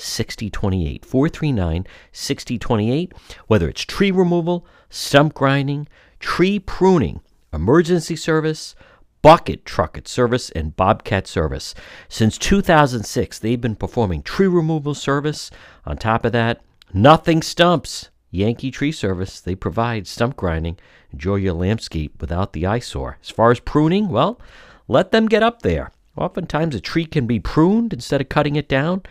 [0.00, 3.12] 439 6028.
[3.46, 7.20] Whether it's tree removal, stump grinding, tree pruning,
[7.52, 8.74] emergency service,
[9.22, 11.74] bucket trucket service, and bobcat service.
[12.08, 15.50] Since 2006, they've been performing tree removal service.
[15.84, 16.60] On top of that,
[16.92, 18.08] nothing stumps.
[18.32, 20.78] Yankee Tree Service, they provide stump grinding.
[21.12, 23.18] Enjoy your landscape without the eyesore.
[23.20, 24.40] As far as pruning, well,
[24.86, 25.90] let them get up there.
[26.16, 29.02] Oftentimes, a tree can be pruned instead of cutting it down.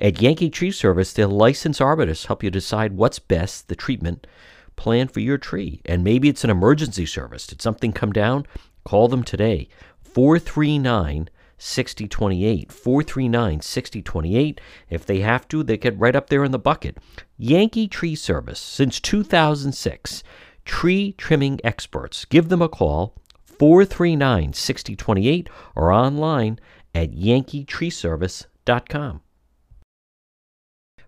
[0.00, 4.26] At Yankee Tree Service, their licensed arborists help you decide what's best, the treatment
[4.74, 5.82] plan for your tree.
[5.84, 7.46] And maybe it's an emergency service.
[7.46, 8.46] Did something come down?
[8.84, 9.68] Call them today.
[10.02, 12.72] 439 6028.
[12.72, 14.60] 439 6028.
[14.88, 16.96] If they have to, they get right up there in the bucket.
[17.36, 20.22] Yankee Tree Service, since 2006.
[20.64, 22.24] Tree trimming experts.
[22.24, 26.58] Give them a call, 439 6028, or online
[26.94, 29.20] at yankeetreeservice.com.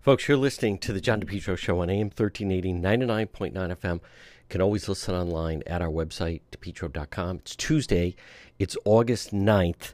[0.03, 3.95] Folks, you're listening to the John DePetro Show on AM 1380, 99.9 FM.
[3.95, 4.01] You
[4.49, 7.37] can always listen online at our website, depetro.com.
[7.37, 8.17] It's Tuesday,
[8.59, 9.93] it's August 9th.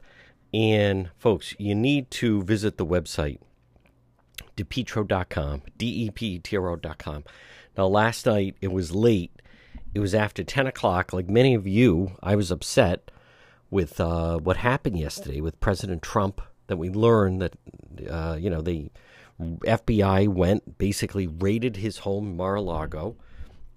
[0.51, 3.37] And folks, you need to visit the website,
[4.57, 7.23] depetro.com, D E P T R O.com.
[7.77, 9.39] Now, last night it was late.
[9.93, 11.13] It was after 10 o'clock.
[11.13, 13.11] Like many of you, I was upset
[13.69, 16.41] with uh, what happened yesterday with President Trump.
[16.65, 17.53] That we learned that,
[18.09, 18.91] uh, you know, the
[19.39, 23.15] FBI went, basically raided his home in Mar a Lago,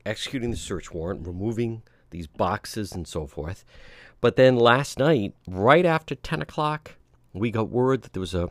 [0.04, 3.64] executing the search warrant, removing these boxes and so forth.
[4.20, 6.96] But then last night, right after 10 o'clock,
[7.32, 8.50] we got word that there was a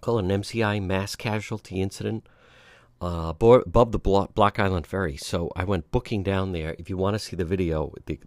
[0.00, 2.26] call it an MCI mass casualty incident
[3.00, 5.16] uh, above the Block Island Ferry.
[5.16, 6.76] So I went booking down there.
[6.78, 8.20] If you want to see the video, the,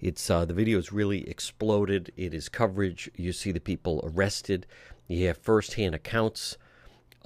[0.00, 2.12] it's uh, the video is really exploded.
[2.16, 3.10] It is coverage.
[3.14, 4.66] You see the people arrested.
[5.06, 6.56] You have firsthand accounts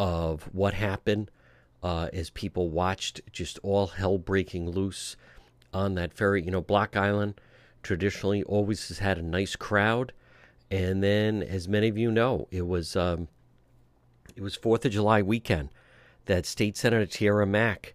[0.00, 1.30] of what happened
[1.82, 5.14] uh, as people watched just all hell breaking loose
[5.74, 6.42] on that ferry.
[6.42, 7.38] You know, Block Island
[7.82, 10.14] traditionally always has had a nice crowd,
[10.70, 13.28] and then, as many of you know, it was um,
[14.34, 15.68] it was Fourth of July weekend
[16.24, 17.94] that State Senator Tiara Mack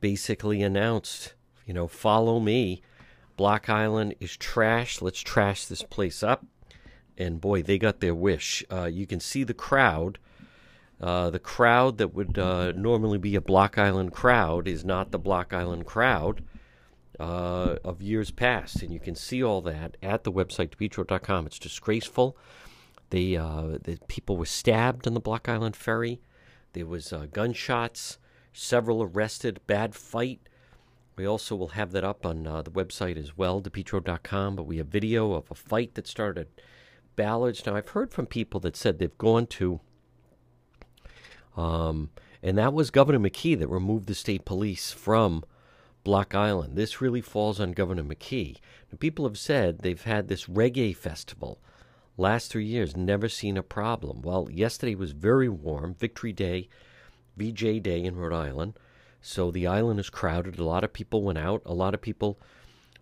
[0.00, 1.34] basically announced,
[1.66, 2.80] you know, follow me.
[3.36, 5.02] Block Island is trash.
[5.02, 6.46] Let's trash this place up.
[7.18, 8.64] And boy, they got their wish.
[8.70, 10.18] Uh, you can see the crowd
[11.00, 15.18] uh, the crowd that would uh, normally be a Block Island crowd is not the
[15.18, 16.44] Block Island crowd
[17.18, 18.82] uh, of years past.
[18.82, 21.46] And you can see all that at the website, depetro.com.
[21.46, 22.36] It's disgraceful.
[23.08, 26.20] They, uh, the people were stabbed on the Block Island ferry.
[26.74, 28.18] There was uh, gunshots,
[28.52, 30.40] several arrested, bad fight.
[31.16, 34.54] We also will have that up on the website as well, depetro.com.
[34.54, 36.64] But we have video of a fight that started at
[37.16, 37.64] Ballards.
[37.66, 39.80] Now, I've heard from people that said they've gone to
[41.56, 42.10] um,
[42.42, 45.44] and that was Governor McKee that removed the state police from
[46.04, 46.76] Block Island.
[46.76, 48.56] This really falls on Governor McKee.
[48.90, 51.60] Now, people have said they've had this reggae festival
[52.20, 54.22] last three years, never seen a problem.
[54.22, 56.68] Well, yesterday was very warm, Victory Day,
[57.36, 58.74] VJ Day in Rhode Island.
[59.22, 60.58] So the island is crowded.
[60.58, 61.62] A lot of people went out.
[61.66, 62.38] A lot of people,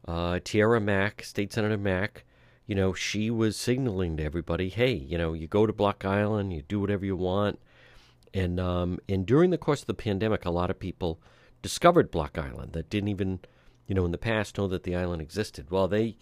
[0.07, 2.25] uh, Tiara Mack, State Senator Mack,
[2.67, 6.53] you know, she was signaling to everybody, hey, you know, you go to Block Island,
[6.53, 7.59] you do whatever you want.
[8.35, 11.21] And um, and during the course of the pandemic, a lot of people
[11.63, 13.41] discovered Block Island that didn't even,
[13.87, 15.71] you know, in the past know that the island existed.
[15.71, 16.17] Well, they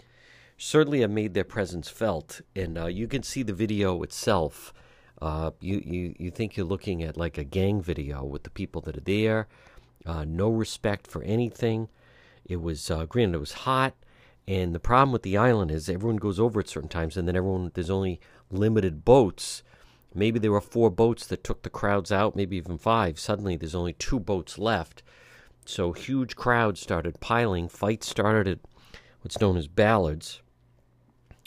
[0.56, 4.72] certainly have made their presence felt, and uh, you can see the video itself.
[5.20, 8.80] Uh, you, you you think you're looking at like a gang video with the people
[8.82, 9.48] that are there.
[10.04, 11.88] Uh, no respect for anything.
[12.44, 13.94] It was uh, granted it was hot,
[14.46, 17.36] and the problem with the island is everyone goes over at certain times, and then
[17.36, 18.20] everyone there's only
[18.50, 19.62] limited boats
[20.16, 23.18] Maybe there were four boats that took the crowds out, maybe even five.
[23.18, 25.02] Suddenly, there's only two boats left.
[25.66, 27.68] So huge crowds started piling.
[27.68, 28.58] Fights started at
[29.20, 30.40] what's known as Ballards,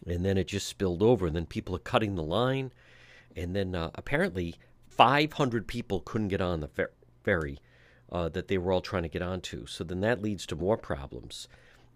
[0.05, 1.25] and then it just spilled over.
[1.25, 2.71] And then people are cutting the line,
[3.35, 4.55] and then uh, apparently
[4.87, 6.91] 500 people couldn't get on the fer-
[7.23, 7.57] ferry
[8.11, 9.65] uh, that they were all trying to get onto.
[9.65, 11.47] So then that leads to more problems,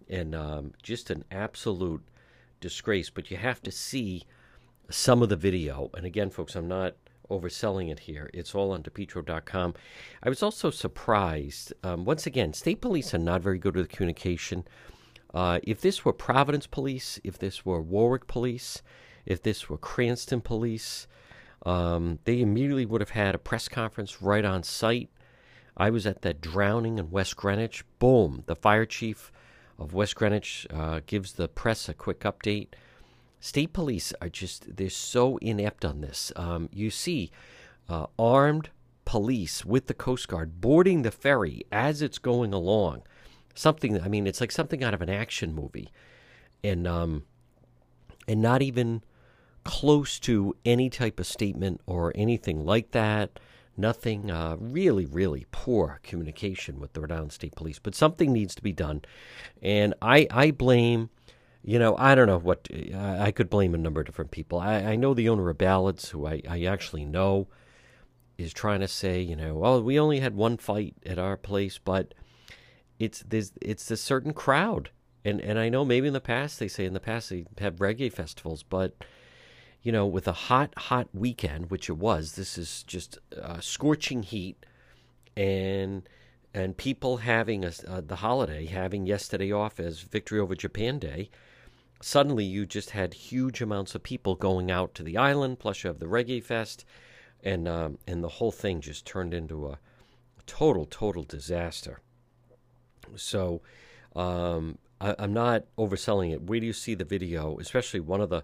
[0.09, 2.01] and um, just an absolute
[2.59, 3.11] disgrace.
[3.11, 4.23] But you have to see
[4.93, 5.89] some of the video.
[5.95, 6.95] And again, folks, I'm not
[7.29, 8.29] overselling it here.
[8.33, 9.73] It's all on DePetro.com.
[10.21, 11.73] I was also surprised.
[11.83, 14.65] Um, once again, state police are not very good with communication.
[15.33, 18.83] Uh, if this were Providence Police, if this were Warwick Police,
[19.25, 21.07] if this were Cranston Police,
[21.65, 25.09] um, they immediately would have had a press conference right on site.
[25.75, 27.83] I was at that drowning in West Greenwich.
[27.97, 29.31] Boom, the fire chief
[29.79, 32.67] of West Greenwich uh, gives the press a quick update.
[33.43, 36.31] State police are just, they're so inept on this.
[36.37, 37.29] Um, you see
[37.89, 38.69] uh, armed
[39.03, 43.01] police with the Coast Guard boarding the ferry as it's going along.
[43.53, 45.91] Something, I mean, it's like something out of an action movie.
[46.63, 47.23] And, um,
[48.29, 49.03] and not even
[49.65, 53.41] close to any type of statement or anything like that.
[53.75, 57.79] Nothing, uh, really, really poor communication with the Rhode Island State Police.
[57.79, 59.01] But something needs to be done.
[59.61, 61.09] And I, I blame,
[61.63, 64.59] you know, I don't know what, I, I could blame a number of different people.
[64.59, 67.47] I, I know the owner of Ballards, who I, I actually know,
[68.37, 71.77] is trying to say, you know, well, we only had one fight at our place,
[71.77, 72.13] but
[72.99, 74.89] it's there's it's a certain crowd.
[75.23, 77.75] And and I know maybe in the past they say in the past they have
[77.75, 79.05] reggae festivals, but
[79.83, 84.23] you know, with a hot, hot weekend, which it was, this is just uh, scorching
[84.23, 84.65] heat,
[85.35, 86.07] and
[86.53, 91.29] and people having a, uh, the holiday, having yesterday off as Victory over Japan Day.
[92.03, 95.59] Suddenly, you just had huge amounts of people going out to the island.
[95.59, 96.83] Plus, you have the Reggae Fest,
[97.41, 99.79] and um, and the whole thing just turned into a
[100.45, 102.01] total, total disaster.
[103.15, 103.61] So,
[104.17, 106.41] um, I, I'm not overselling it.
[106.41, 107.57] Where do you see the video?
[107.59, 108.43] Especially one of the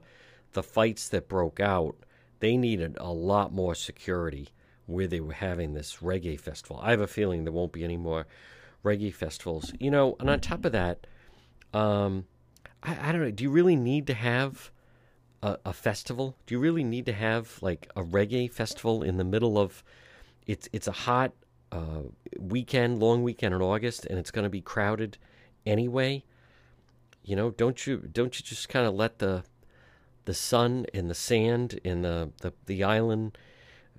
[0.54, 1.98] the fights that broke out,
[2.40, 4.48] they needed a lot more security
[4.86, 6.80] where they were having this reggae festival.
[6.82, 8.26] I have a feeling there won't be any more
[8.86, 9.74] reggae festivals.
[9.82, 11.06] You know, and on top of that,
[11.74, 12.24] um,
[12.84, 13.32] I, I don't know.
[13.32, 14.72] Do you really need to have
[15.42, 16.36] a, a, festival?
[16.46, 19.84] Do you really need to have like a reggae festival in the middle of?
[20.48, 21.32] It's it's a hot
[21.72, 22.02] uh,
[22.38, 25.18] weekend, long weekend in August, and it's going to be crowded
[25.66, 26.24] anyway.
[27.24, 29.44] You know, don't you don't you just kind of let the
[30.26, 33.38] the sun and the sand and the the, the island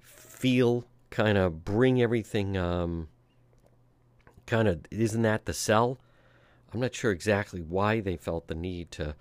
[0.00, 3.08] feel kind of bring everything um,
[4.46, 5.98] kind of isn't that the sell?
[6.72, 9.14] I'm not sure exactly why they felt the need to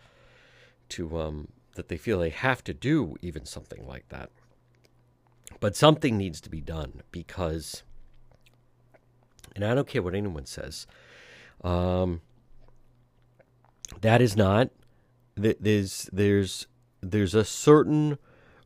[0.90, 4.30] to um, that they feel they have to do even something like that.
[5.60, 7.84] But something needs to be done because,
[9.56, 10.88] and I don't care what anyone says,
[11.64, 12.22] um,
[14.02, 14.70] that is not.
[15.36, 16.68] There's there's
[17.02, 18.18] there's a certain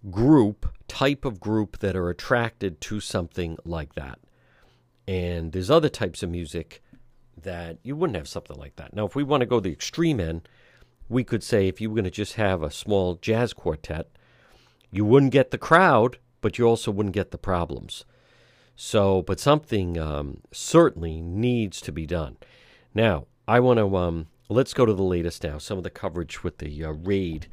[0.10, 4.20] group, type of group that are attracted to something like that.
[5.08, 6.83] And there's other types of music
[7.44, 8.94] that you wouldn't have something like that.
[8.96, 10.48] Now, if we want to go the extreme end,
[11.10, 14.08] we could say if you were going to just have a small jazz quartet,
[14.92, 18.06] you wouldn't get the crowd, but you also wouldn't get the problems.
[18.76, 22.38] So, but something um, certainly needs to be done.
[22.94, 25.58] Now, I want to um, let's go to the latest now.
[25.58, 27.48] Some of the coverage with the uh, raid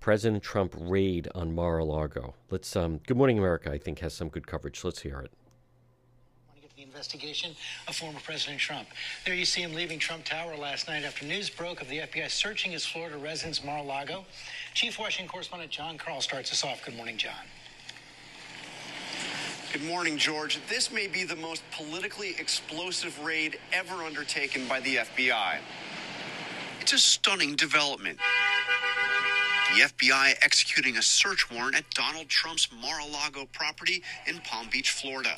[0.00, 2.34] President Trump raid on Mar-a-Lago.
[2.50, 2.74] Let's.
[2.74, 4.82] Um, Good Morning America, I think, has some good coverage.
[4.82, 5.30] Let's hear it.
[6.90, 7.54] Investigation
[7.86, 8.88] of former President Trump.
[9.24, 12.28] There you see him leaving Trump Tower last night after news broke of the FBI
[12.28, 14.24] searching his Florida residence, Mar-a-Lago.
[14.74, 16.84] Chief Washington correspondent John Karl starts us off.
[16.84, 17.46] Good morning, John.
[19.72, 20.58] Good morning, George.
[20.68, 25.58] This may be the most politically explosive raid ever undertaken by the FBI.
[26.80, 28.18] It's a stunning development
[29.74, 34.68] the FBI executing a search warrant at Donald Trump's Mar a Lago property in Palm
[34.68, 35.36] Beach, Florida,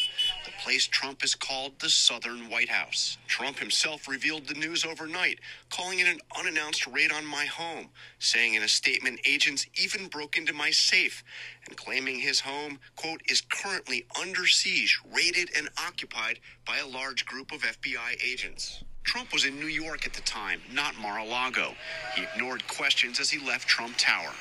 [0.62, 3.18] place Trump has called the Southern White House.
[3.26, 5.40] Trump himself revealed the news overnight,
[5.70, 7.88] calling it an unannounced raid on my home,
[8.20, 11.24] saying in a statement, agents even broke into my safe,
[11.66, 17.26] and claiming his home, quote, is currently under siege, raided, and occupied by a large
[17.26, 18.84] group of FBI agents.
[19.02, 21.74] Trump was in New York at the time, not Mar a Lago.
[22.14, 24.32] He ignored questions as he left Trump Tower.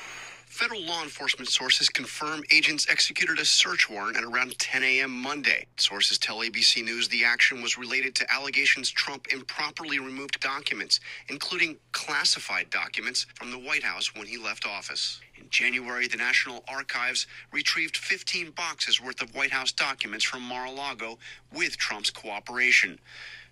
[0.52, 5.10] Federal law enforcement sources confirm agents executed a search warrant at around 10 a.m.
[5.10, 5.66] Monday.
[5.78, 11.78] Sources tell ABC News the action was related to allegations Trump improperly removed documents, including
[11.92, 15.22] classified documents from the White House when he left office.
[15.40, 20.66] In January, the National Archives retrieved 15 boxes worth of White House documents from Mar
[20.66, 21.18] a Lago
[21.50, 22.98] with Trump's cooperation.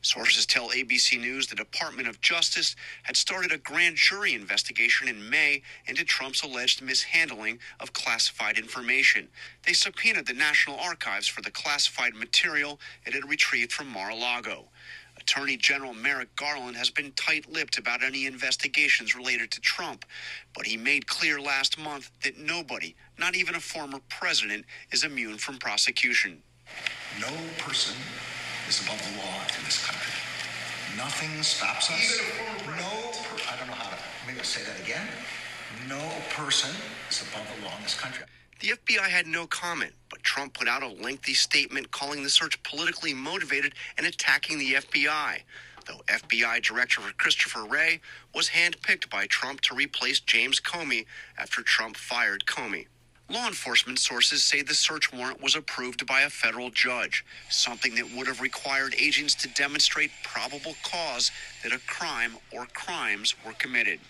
[0.02, 5.28] Sources tell ABC News the Department of Justice had started a grand jury investigation in
[5.28, 9.28] May into Trump's alleged mishandling of classified information.
[9.66, 14.14] They subpoenaed the National Archives for the classified material it had retrieved from Mar a
[14.14, 14.68] Lago.
[15.18, 20.06] Attorney General Merrick Garland has been tight lipped about any investigations related to Trump,
[20.54, 25.36] but he made clear last month that nobody, not even a former president, is immune
[25.36, 26.42] from prosecution.
[27.20, 27.28] No
[27.58, 27.96] person
[28.70, 30.14] is above the law in this country.
[30.96, 32.20] Nothing stops us.
[32.66, 33.96] No, per- I don't know how to,
[34.28, 35.08] maybe I'll say that again.
[35.88, 36.00] No
[36.30, 36.70] person
[37.10, 38.24] is above the law in this country.
[38.60, 42.62] The FBI had no comment, but Trump put out a lengthy statement calling the search
[42.62, 45.40] politically motivated and attacking the FBI.
[45.86, 48.00] Though FBI Director Christopher Wray
[48.36, 51.06] was handpicked by Trump to replace James Comey
[51.38, 52.86] after Trump fired Comey.
[53.30, 58.12] Law enforcement sources say the search warrant was approved by a federal judge, something that
[58.16, 61.30] would have required agents to demonstrate probable cause
[61.62, 64.00] that a crime or crimes were committed.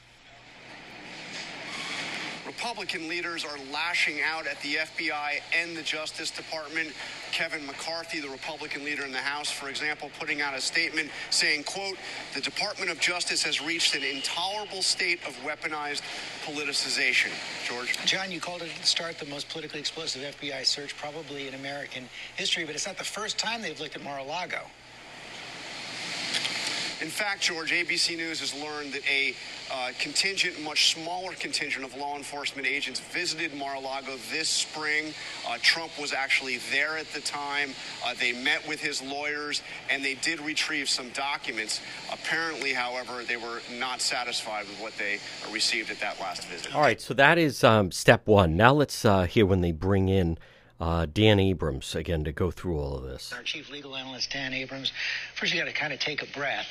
[2.50, 6.88] Republican leaders are lashing out at the FBI and the Justice Department.
[7.30, 11.62] Kevin McCarthy, the Republican leader in the House, for example, putting out a statement saying,
[11.62, 11.96] quote,
[12.34, 16.02] the Department of Justice has reached an intolerable state of weaponized
[16.44, 17.30] politicization.
[17.68, 17.96] George?
[18.04, 21.54] John, you called it at the start the most politically explosive FBI search probably in
[21.54, 24.62] American history, but it's not the first time they've looked at Mar-a-Lago.
[27.00, 29.34] In fact, George, ABC News has learned that a
[29.72, 35.14] uh, contingent, much smaller contingent of law enforcement agents visited Mar-a-Lago this spring.
[35.48, 37.70] Uh, Trump was actually there at the time.
[38.04, 41.80] Uh, they met with his lawyers and they did retrieve some documents.
[42.12, 45.18] Apparently, however, they were not satisfied with what they
[45.50, 46.74] received at that last visit.
[46.74, 48.56] All right, so that is um, step one.
[48.56, 50.36] Now let's uh, hear when they bring in
[50.78, 53.32] uh, Dan Abrams again to go through all of this.
[53.32, 54.92] Our chief legal analyst, Dan Abrams.
[55.34, 56.68] First, you got to kind of take a breath.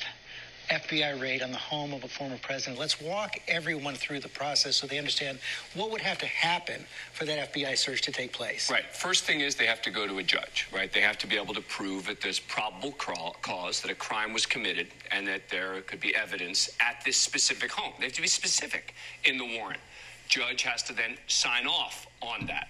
[0.70, 2.78] FBI raid on the home of a former president.
[2.78, 5.40] Let's walk everyone through the process so they understand
[5.74, 8.70] what would have to happen for that FBI search to take place.
[8.70, 8.84] Right.
[8.94, 10.92] First thing is they have to go to a judge, right?
[10.92, 14.46] They have to be able to prove that there's probable cause that a crime was
[14.46, 17.92] committed and that there could be evidence at this specific home.
[17.98, 19.80] They have to be specific in the warrant.
[20.28, 22.68] Judge has to then sign off on that.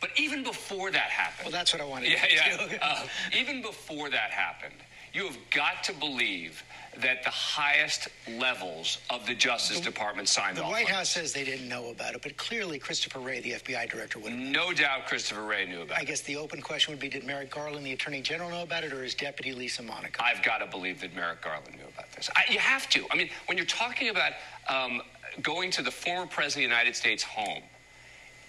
[0.00, 2.78] But even before that happened, Well, that's what I wanted yeah, to yeah.
[2.82, 3.06] Uh,
[3.38, 4.74] even before that happened,
[5.12, 6.62] you have got to believe
[7.00, 10.68] that the highest levels of the Justice Department signed The off.
[10.68, 13.52] The White on House says they didn't know about it, but clearly Christopher Wray, the
[13.52, 14.32] FBI director, would.
[14.32, 16.02] No doubt Christopher Wray knew about I it.
[16.02, 18.84] I guess the open question would be Did Merrick Garland, the Attorney General, know about
[18.84, 20.22] it, or his deputy, Lisa Monaco?
[20.22, 22.30] I've got to believe that Merrick Garland knew about this.
[22.36, 23.04] I, you have to.
[23.10, 24.32] I mean, when you're talking about
[24.68, 25.00] um,
[25.42, 27.62] going to the former president of the United States home,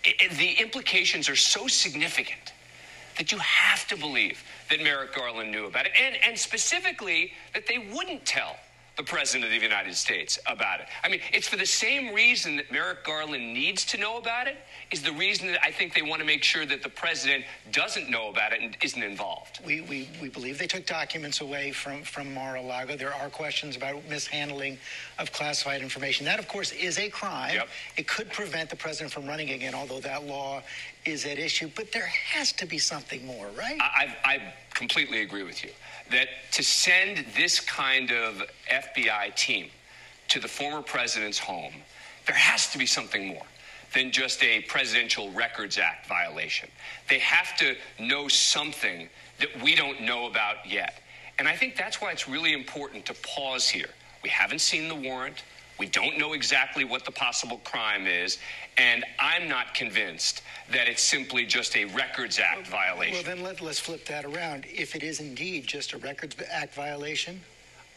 [0.04, 2.54] it, it- the implications are so significant
[3.18, 7.68] that you have to believe that Merrick Garland knew about it, and, and specifically that
[7.68, 8.56] they wouldn't tell
[8.98, 10.88] the president of the United States about it.
[11.04, 14.58] I mean, it's for the same reason that Merrick Garland needs to know about it,
[14.92, 18.10] is the reason that I think they want to make sure that the president doesn't
[18.10, 19.60] know about it and isn't involved.
[19.66, 22.96] We, we, we believe they took documents away from, from Mar-a-Lago.
[22.96, 24.78] There are questions about mishandling
[25.20, 26.26] of classified information.
[26.26, 27.56] That, of course, is a crime.
[27.56, 27.68] Yep.
[27.98, 30.62] It could prevent the president from running again, although that law
[31.06, 31.70] is at issue.
[31.76, 33.78] But there has to be something more, right?
[33.80, 35.70] I, I I completely agree with you
[36.12, 39.70] that to send this kind of FBI team
[40.30, 41.74] to the former president's home,
[42.26, 43.46] there has to be something more
[43.94, 46.70] than just a Presidential Records Act violation.
[47.10, 49.10] They have to know something
[49.40, 51.02] that we don't know about yet.
[51.40, 53.90] And I think that's why it's really important to pause here.
[54.24, 55.44] We haven't seen the warrant.
[55.78, 58.38] We don't know exactly what the possible crime is,
[58.78, 60.42] and I'm not convinced
[60.72, 63.14] that it's simply just a Records Act violation.
[63.14, 64.66] Well, then let, let's flip that around.
[64.74, 67.42] If it is indeed just a Records Act violation,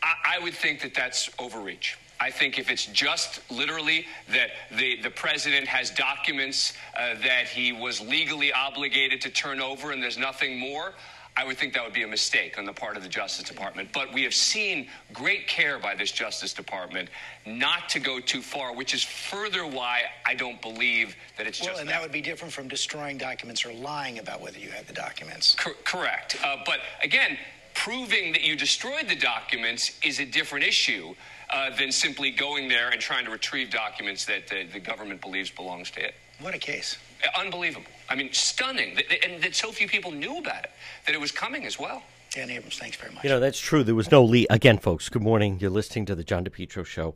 [0.03, 1.97] I, I would think that that's overreach.
[2.21, 7.73] I think if it's just literally that the, the president has documents uh, that he
[7.73, 10.95] was legally obligated to turn over and there's nothing more,
[11.39, 13.91] I would think that would be a mistake on the part of the Justice Department.
[13.93, 17.11] But we have seen great care by this Justice Department
[17.47, 21.69] not to go too far, which is further why I don't believe that it's just.
[21.69, 24.71] well, just and that would be different from destroying documents or lying about whether you
[24.71, 25.55] had the documents.
[25.55, 26.37] Cor- correct.
[26.45, 27.39] Uh, but again,
[27.73, 31.15] proving that you destroyed the documents is a different issue
[31.51, 35.51] uh, than simply going there and trying to retrieve documents that uh, the government believes
[35.53, 36.15] belongs to it.
[36.41, 36.99] What a case.
[37.23, 37.93] Uh, Unbelievable.
[38.11, 38.95] I mean, stunning.
[38.95, 40.71] That- that- And that so few people knew about it,
[41.07, 42.03] that it was coming as well.
[42.31, 43.25] Dan Abrams, thanks very much.
[43.25, 43.83] You know, that's true.
[43.83, 44.47] There was no lead.
[44.51, 45.59] Again, folks, good morning.
[45.61, 47.15] You're listening to the John DePetro show.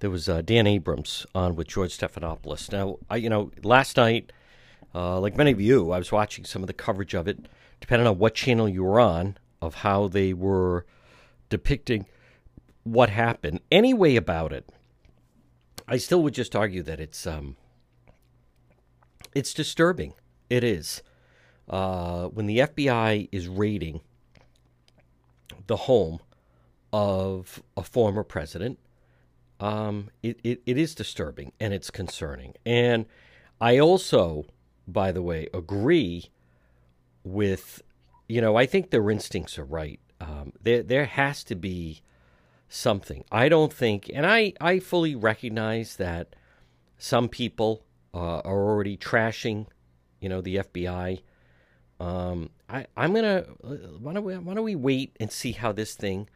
[0.00, 2.70] There was uh, Dan Abrams on with George Stephanopoulos.
[2.72, 4.32] Now, I, you know, last night,
[4.94, 7.38] uh, like many of you, I was watching some of the coverage of it,
[7.80, 10.86] depending on what channel you were on, of how they were
[11.48, 12.06] depicting
[12.84, 13.60] what happened.
[13.70, 14.68] Anyway, about it,
[15.86, 17.56] I still would just argue that it's um,
[19.34, 20.14] it's disturbing.
[20.52, 21.02] It is
[21.66, 24.02] uh, when the FBI is raiding
[25.66, 26.20] the home
[26.92, 28.78] of a former president,
[29.60, 32.52] um, it, it, it is disturbing and it's concerning.
[32.66, 33.06] And
[33.62, 34.44] I also,
[34.86, 36.26] by the way, agree
[37.24, 37.80] with,
[38.28, 40.00] you know, I think their instincts are right.
[40.20, 42.02] Um, there, there has to be
[42.68, 43.24] something.
[43.32, 46.36] I don't think, and I, I fully recognize that
[46.98, 49.68] some people uh, are already trashing,
[50.22, 51.20] you know, the FBI.
[52.00, 53.40] Um, I, I'm gonna
[54.00, 56.28] why don't we why don't we wait and see how this thing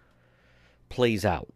[0.89, 1.49] plays out.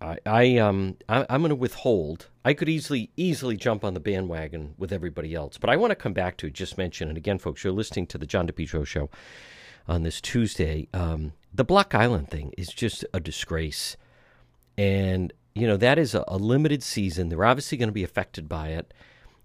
[0.00, 2.28] I, I um I, I'm gonna withhold.
[2.44, 5.96] I could easily easily jump on the bandwagon with everybody else, but I want to
[5.96, 7.08] come back to just mention.
[7.08, 9.08] And again, folks, you're listening to the John DePetro show
[9.86, 10.88] on this Tuesday.
[10.92, 13.96] Um, the Block Island thing is just a disgrace,
[14.76, 17.28] and you know that is a, a limited season.
[17.28, 18.92] They're obviously going to be affected by it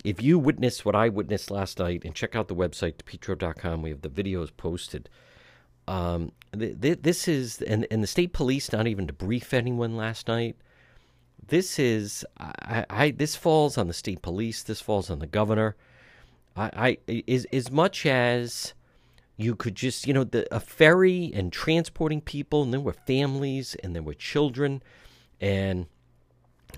[0.04, 3.90] if you witnessed what I witnessed last night, and check out the website, depetro.com, we
[3.90, 5.10] have the videos posted.
[5.88, 9.98] Um, th- th- this is, and, and the state police not even to brief anyone
[9.98, 10.56] last night.
[11.48, 14.62] This is, I, I this falls on the state police.
[14.62, 15.76] This falls on the governor.
[16.56, 18.74] I, I is as much as
[19.36, 23.76] you could just, you know, the a ferry and transporting people, and there were families,
[23.84, 24.84] and there were children,
[25.42, 25.88] and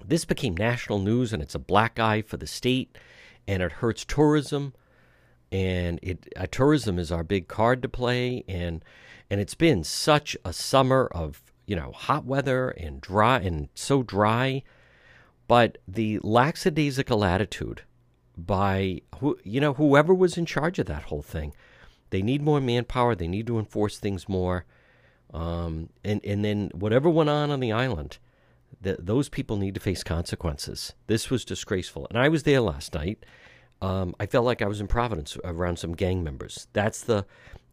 [0.06, 2.98] this became national news, and it's a black eye for the state
[3.48, 4.74] and it hurts tourism.
[5.52, 8.84] And it uh, tourism is our big card to play, and
[9.30, 14.02] and it's been such a summer of you know hot weather and dry and so
[14.02, 14.64] dry,
[15.48, 17.84] but the lackadaisical attitude
[18.38, 21.54] by who you know whoever was in charge of that whole thing,
[22.10, 23.16] they need more manpower.
[23.16, 24.66] They need to enforce things more,
[25.34, 28.18] um, and and then whatever went on on the island,
[28.82, 30.94] that those people need to face consequences.
[31.08, 33.24] This was disgraceful, and I was there last night
[33.82, 36.68] um, I felt like I was in Providence around some gang members.
[36.74, 37.26] That's the,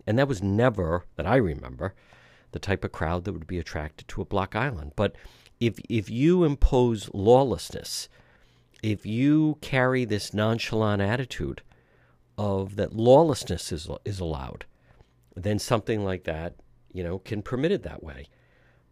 [0.06, 1.94] and that was never that I remember,
[2.52, 4.92] the type of crowd that would be attracted to a block island.
[4.96, 5.14] But
[5.60, 8.08] if if you impose lawlessness,
[8.82, 11.60] if you carry this nonchalant attitude
[12.38, 14.64] of that lawlessness is is allowed,
[15.36, 16.54] then something like that,
[16.90, 18.28] you know, can permit it that way.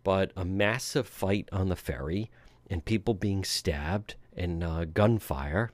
[0.06, 2.30] But a massive fight on the ferry
[2.70, 5.72] and people being stabbed and uh, gunfire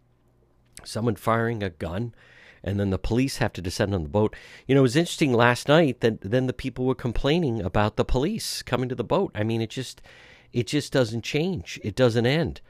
[0.85, 2.14] someone firing a gun,
[2.64, 4.35] and then the police have to descend on the boat.
[4.66, 8.07] You know, it was interesting last night that then the people were complaining about the
[8.07, 9.33] police coming to the boat.
[9.35, 10.01] I mean, it just
[10.51, 11.79] it just doesn't change.
[11.85, 12.62] It doesn't end.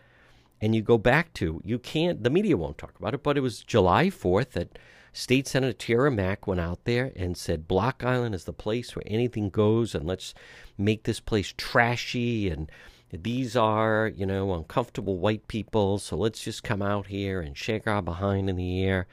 [0.61, 3.43] And you go back to you can't the media won't talk about it, but it
[3.43, 4.81] was July 4th that
[5.13, 9.03] State Senator Tiara Mack went out there and said Block Island is the place where
[9.07, 10.35] anything goes and let's
[10.79, 12.71] make this place trashy and
[13.13, 17.87] these are, you know, uncomfortable white people, so let's just come out here and shake
[17.87, 19.07] our behind in the air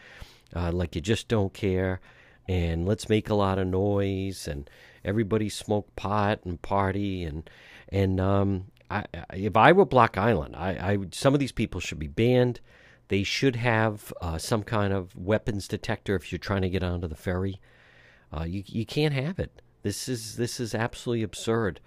[0.56, 2.00] uh, like you just don't care,
[2.48, 4.70] and let's make a lot of noise, and
[5.04, 7.50] everybody smoke pot and party, and
[7.90, 12.00] and um, I, if I were Block Island, I, I some of these people should
[12.00, 12.60] be banned.
[13.10, 17.08] They should have uh, some kind of weapons detector if you're trying to get onto
[17.08, 17.60] the ferry.
[18.32, 19.62] Uh, you you can't have it.
[19.82, 21.80] This is this is absolutely absurd.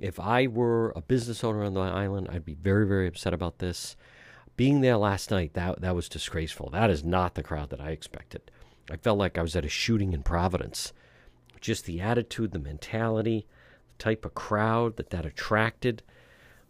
[0.00, 3.58] If I were a business owner on the island, I'd be very, very upset about
[3.58, 3.94] this.
[4.56, 6.70] Being there last night, that that was disgraceful.
[6.70, 8.50] That is not the crowd that I expected.
[8.90, 10.92] I felt like I was at a shooting in Providence.
[11.60, 13.46] Just the attitude, the mentality,
[13.96, 16.02] the type of crowd that that attracted.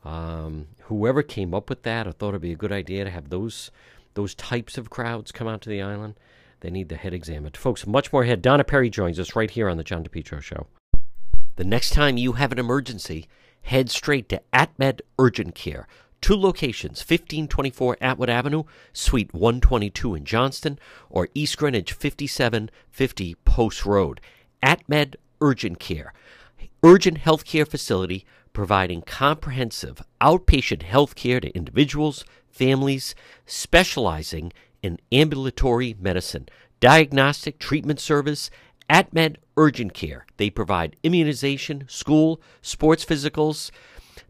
[0.04, 3.30] Um, whoever came up with that, I thought it'd be a good idea to have
[3.30, 3.70] those
[4.14, 6.14] those types of crowds come out to the island.
[6.60, 7.56] They need the head examined.
[7.56, 8.42] Folks, much more ahead.
[8.42, 10.68] Donna Perry joins us right here on the John DePetro Show.
[11.56, 13.26] The next time you have an emergency,
[13.62, 15.86] head straight to AtMed Urgent Care.
[16.20, 18.62] Two locations 1524 Atwood Avenue,
[18.92, 20.78] Suite 122 in Johnston,
[21.10, 24.20] or East Greenwich 5750 Post Road.
[24.62, 26.14] AtMed Urgent Care.
[26.82, 33.14] Urgent healthcare facility providing comprehensive outpatient health care to individuals, families,
[33.44, 34.50] specializing
[34.82, 36.48] in ambulatory medicine,
[36.80, 38.50] diagnostic treatment service,
[38.88, 40.24] AtMed Urgent Care.
[40.38, 43.70] They provide immunization, school, sports physicals.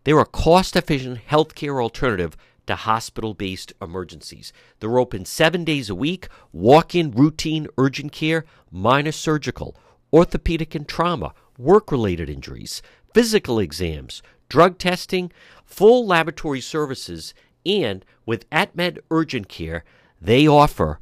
[0.04, 4.52] They're a cost efficient healthcare alternative to hospital based emergencies.
[4.80, 9.76] They're open seven days a week, walk in routine urgent care, minor surgical,
[10.12, 12.80] orthopedic and trauma, work related injuries,
[13.14, 15.33] physical exams, drug testing,
[15.64, 17.33] full laboratory services,
[17.64, 19.85] and with AtMed Urgent Care,
[20.20, 21.00] they offer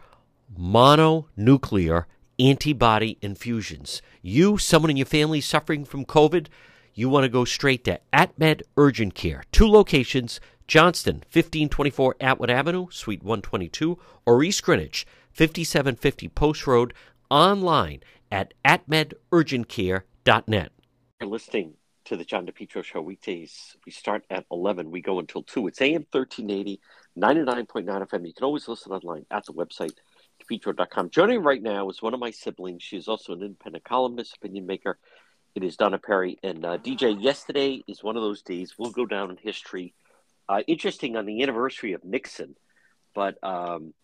[0.57, 2.05] mononuclear
[2.39, 4.01] antibody infusions.
[4.21, 6.47] You, someone in your family suffering from COVID,
[6.95, 9.45] you want to go straight to AtMed Urgent Care.
[9.51, 16.95] Two locations Johnston, 1524 Atwood Avenue, Suite 122, or East Greenwich, 5750 Post Road,
[17.31, 20.73] online at atmedurgentcare.net.
[21.21, 23.77] You're listening to the John DePetro Show weekdays.
[23.87, 24.91] We start at 11.
[24.91, 25.69] We go until 2.
[25.69, 26.81] It's AM 1380,
[27.19, 28.27] 99.9 FM.
[28.27, 29.93] You can always listen online at the website,
[30.43, 31.11] DePetro.com.
[31.11, 32.83] Joining right now is one of my siblings.
[32.83, 34.99] She is also an independent columnist, opinion maker.
[35.55, 36.39] It is Donna Perry.
[36.43, 38.75] And uh, DJ, yesterday is one of those days.
[38.79, 39.95] We'll go down in history.
[40.49, 42.57] Uh, interesting on the anniversary of Nixon,
[43.15, 43.95] but um,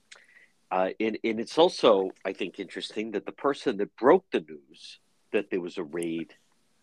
[0.70, 4.98] uh, and, and it's also, I think, interesting that the person that broke the news
[5.32, 6.34] that there was a raid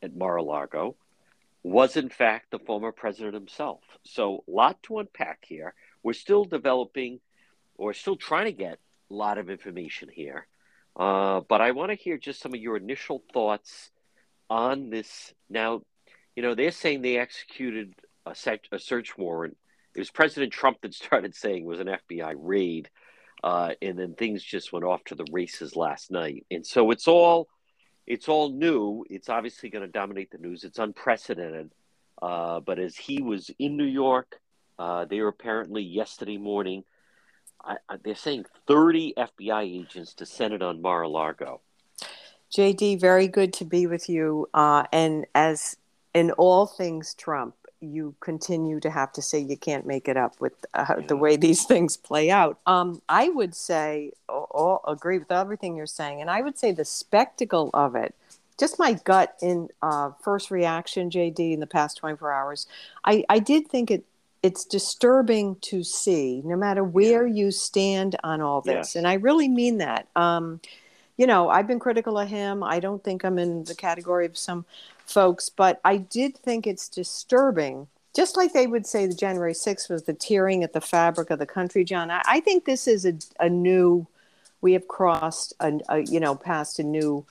[0.04, 0.96] at Mar-a-Lago
[1.66, 3.82] was, in fact, the former president himself.
[4.04, 5.74] So, a lot to unpack here.
[6.04, 7.22] We're still developing,
[7.76, 8.78] or still trying to get
[9.10, 10.46] a lot of information here.
[10.96, 13.90] Uh, but I want to hear just some of your initial thoughts
[14.48, 15.34] on this.
[15.50, 15.82] Now,
[16.36, 17.96] you know, they're saying they executed
[18.28, 19.58] a, sec- a search warrant.
[19.96, 22.92] It was President Trump that started saying it was an FBI raid.
[23.44, 26.46] Uh, and then things just went off to the races last night.
[26.52, 27.48] And so it's all
[28.08, 29.06] it's all new.
[29.10, 30.64] It's obviously going to dominate the news.
[30.64, 31.72] It's unprecedented.
[32.22, 34.40] Uh, but as he was in New York,
[34.78, 36.84] uh, they were apparently yesterday morning.
[37.64, 41.62] I, I, they're saying 30 FBI agents descended on Mar-a-Lago.
[42.56, 44.48] JD, very good to be with you.
[44.54, 45.78] Uh, and as
[46.14, 50.40] in all things Trump, you continue to have to say you can't make it up
[50.40, 52.60] with uh, the way these things play out.
[52.66, 54.12] Um, I would say,
[54.88, 58.16] agree with everything you're saying, and I would say the spectacle of it.
[58.58, 62.68] Just my gut in uh, first reaction, JD, in the past 24 hours,
[63.04, 64.06] I, I did think it
[64.44, 68.96] it's disturbing to see, no matter where you stand on all this, yes.
[68.96, 70.08] and I really mean that.
[70.16, 70.62] Um,
[71.18, 72.64] you know, I've been critical of him.
[72.64, 74.66] I don't think I'm in the category of some
[75.06, 77.88] folks, but I did think it's disturbing.
[78.16, 81.40] Just like they would say the January 6th was the tearing at the fabric of
[81.40, 82.12] the country, John.
[82.12, 84.08] I, I think this is a, a, new,
[84.62, 87.26] we have crossed, a, a you know, past a new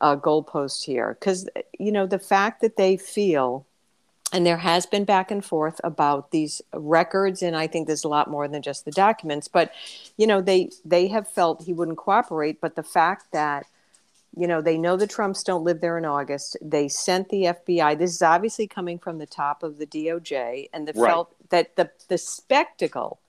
[0.00, 1.16] uh, goalpost here.
[1.18, 3.66] Because, you know, the fact that they feel,
[4.32, 8.08] and there has been back and forth about these records, and I think there's a
[8.08, 9.72] lot more than just the documents, but,
[10.16, 12.60] you know, they, they have felt he wouldn't cooperate.
[12.60, 13.66] But the fact that
[14.36, 16.56] you know, they know the Trumps don't live there in August.
[16.62, 17.98] They sent the FBI.
[17.98, 21.10] This is obviously coming from the top of the DOJ, and the right.
[21.10, 23.20] felt that the the spectacle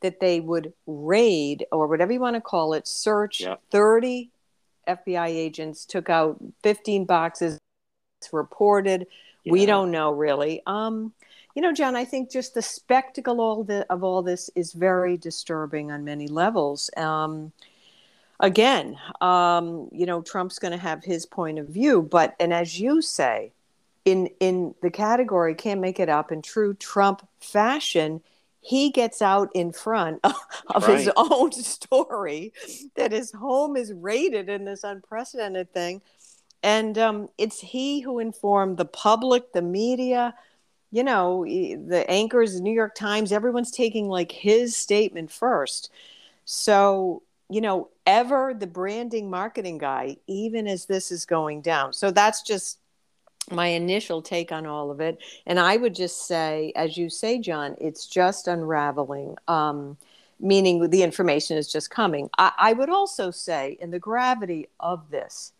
[0.00, 3.62] that they would raid or whatever you want to call it, search yep.
[3.70, 4.30] thirty
[4.86, 7.58] FBI agents, took out fifteen boxes.
[8.20, 9.06] It's reported.
[9.44, 9.52] Yeah.
[9.52, 10.62] We don't know really.
[10.66, 11.12] Um,
[11.54, 15.16] you know, John, I think just the spectacle all the, of all this is very
[15.16, 16.90] disturbing on many levels.
[16.96, 17.52] Um,
[18.40, 22.80] again, um, you know, Trump's going to have his point of view, but and as
[22.80, 23.52] you say,
[24.04, 28.20] in in the category can't make it up in true Trump fashion,
[28.60, 30.34] he gets out in front of,
[30.68, 30.98] of right.
[30.98, 32.52] his own story
[32.96, 36.00] that his home is raided in this unprecedented thing.
[36.62, 40.34] And um, it's he who informed the public, the media,
[40.90, 45.90] you know, the anchors, the New York Times, everyone's taking like his statement first.
[46.44, 47.22] So
[47.52, 51.92] you know, ever the branding marketing guy, even as this is going down.
[51.92, 52.78] So that's just
[53.50, 55.18] my initial take on all of it.
[55.46, 59.98] And I would just say, as you say, John, it's just unraveling, um,
[60.40, 62.30] meaning the information is just coming.
[62.38, 65.52] I, I would also say, in the gravity of this,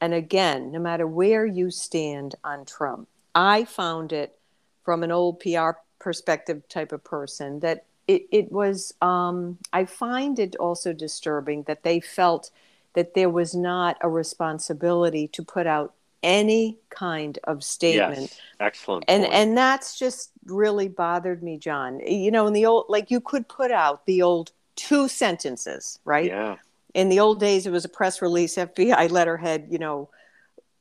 [0.00, 4.38] and again, no matter where you stand on Trump, I found it
[4.84, 10.38] from an old PR perspective type of person that it, it was um, i find
[10.38, 12.50] it also disturbing that they felt
[12.94, 18.18] that there was not a responsibility to put out any kind of statement.
[18.18, 19.34] Yes, excellent and point.
[19.34, 22.00] and that's just really bothered me john.
[22.00, 26.26] You know in the old like you could put out the old two sentences right?
[26.26, 26.56] Yeah
[26.94, 30.08] in the old days it was a press release fbi letterhead you know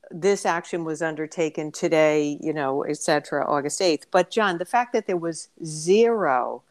[0.09, 5.07] this action was undertaken today you know etc august 8th but john the fact that
[5.07, 6.63] there was zero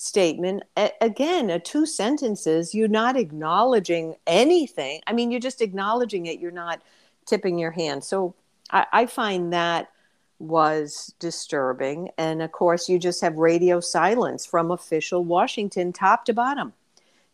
[0.00, 5.02] statement a- again a two sentences you're not acknowledging anything.
[5.06, 6.80] I mean you're just acknowledging it you're not
[7.26, 8.02] tipping your hand.
[8.02, 8.34] So
[8.70, 9.90] I, I find that
[10.38, 12.08] was disturbing.
[12.16, 16.72] And of course you just have radio silence from official washington top to bottom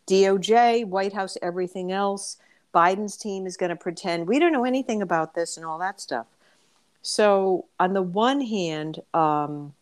[0.07, 2.37] doj white house everything else
[2.73, 5.99] biden's team is going to pretend we don't know anything about this and all that
[6.01, 6.27] stuff
[7.01, 9.73] so on the one hand um,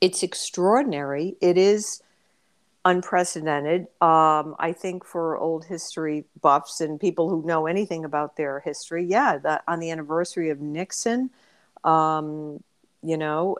[0.00, 2.02] it's extraordinary it is
[2.88, 3.82] unprecedented.
[4.00, 9.04] Um, I think for old history buffs and people who know anything about their history,
[9.04, 11.30] yeah, the, on the anniversary of Nixon,
[11.84, 12.62] um,
[13.02, 13.58] you know.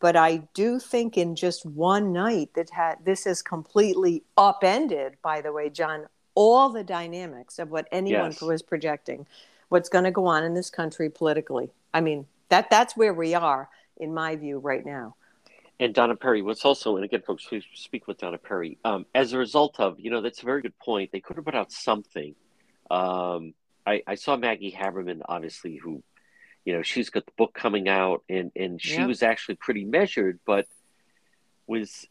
[0.00, 5.16] But I do think in just one night that had this has completely upended.
[5.22, 8.42] By the way, John, all the dynamics of what anyone yes.
[8.42, 9.26] was projecting,
[9.68, 11.70] what's going to go on in this country politically.
[11.94, 15.14] I mean, That that's where we are, in my view, right now.
[15.78, 18.76] And Donna Perry, what's also, and again, folks, please speak with Donna Perry.
[18.84, 21.10] Um, as a result of, you know, that's a very good point.
[21.12, 22.34] They could have put out something.
[22.90, 23.54] Um,
[23.86, 26.02] I, I saw Maggie Haberman, obviously, who,
[26.64, 30.38] you know, she's got the book coming out, and and she was actually pretty measured,
[30.44, 30.66] but
[31.66, 32.06] was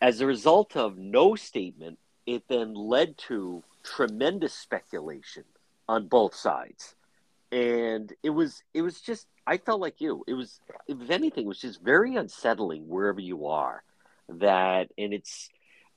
[0.00, 5.44] as a result of no statement, it then led to tremendous speculation
[5.88, 6.94] on both sides,
[7.52, 10.24] and it was it was just I felt like you.
[10.26, 13.82] It was if anything, it was just very unsettling wherever you are.
[14.28, 15.50] That and it's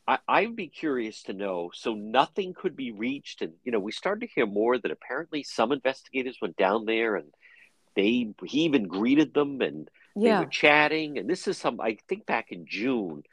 [0.07, 1.71] I, I'd be curious to know.
[1.73, 5.41] So nothing could be reached, and you know, we started to hear more that apparently
[5.41, 7.31] some investigators went down there and
[7.95, 10.39] they he even greeted them and yeah.
[10.39, 11.17] they were chatting.
[11.17, 13.23] And this is some I think back in June,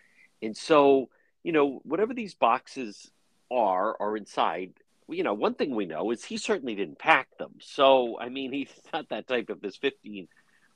[0.40, 1.09] and so
[1.42, 3.11] you know, whatever these boxes
[3.51, 4.72] are are inside.
[5.09, 7.55] You know, one thing we know is he certainly didn't pack them.
[7.61, 10.29] So I mean, he's not that type of this fifteen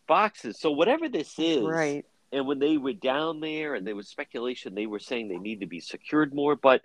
[0.07, 0.61] boxes.
[0.61, 4.75] So whatever this is, right and when they were down there and there was speculation,
[4.75, 6.57] they were saying they need to be secured more.
[6.57, 6.83] But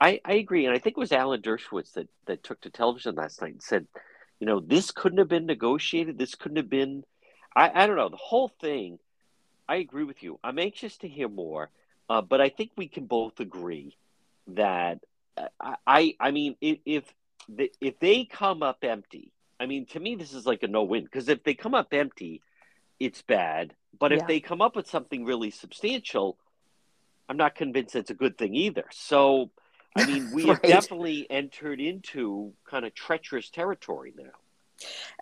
[0.00, 0.66] I, I agree.
[0.66, 3.62] And I think it was Alan Dershowitz that, that took to television last night and
[3.62, 3.86] said,
[4.40, 6.18] you know, this couldn't have been negotiated.
[6.18, 7.04] This couldn't have been,
[7.54, 8.98] I, I don't know, the whole thing.
[9.68, 10.40] I agree with you.
[10.42, 11.70] I'm anxious to hear more.
[12.08, 13.96] Uh, but I think we can both agree
[14.48, 14.98] that
[15.36, 17.04] uh, I, I mean, if, if,
[17.80, 21.04] if they come up empty, I mean, to me, this is like a no win
[21.04, 22.40] because if they come up empty,
[22.98, 23.74] it's bad.
[23.98, 24.26] But if yeah.
[24.26, 26.36] they come up with something really substantial,
[27.28, 28.86] I'm not convinced it's a good thing either.
[28.90, 29.50] So,
[29.96, 30.52] I mean, we right.
[30.52, 34.30] have definitely entered into kind of treacherous territory now.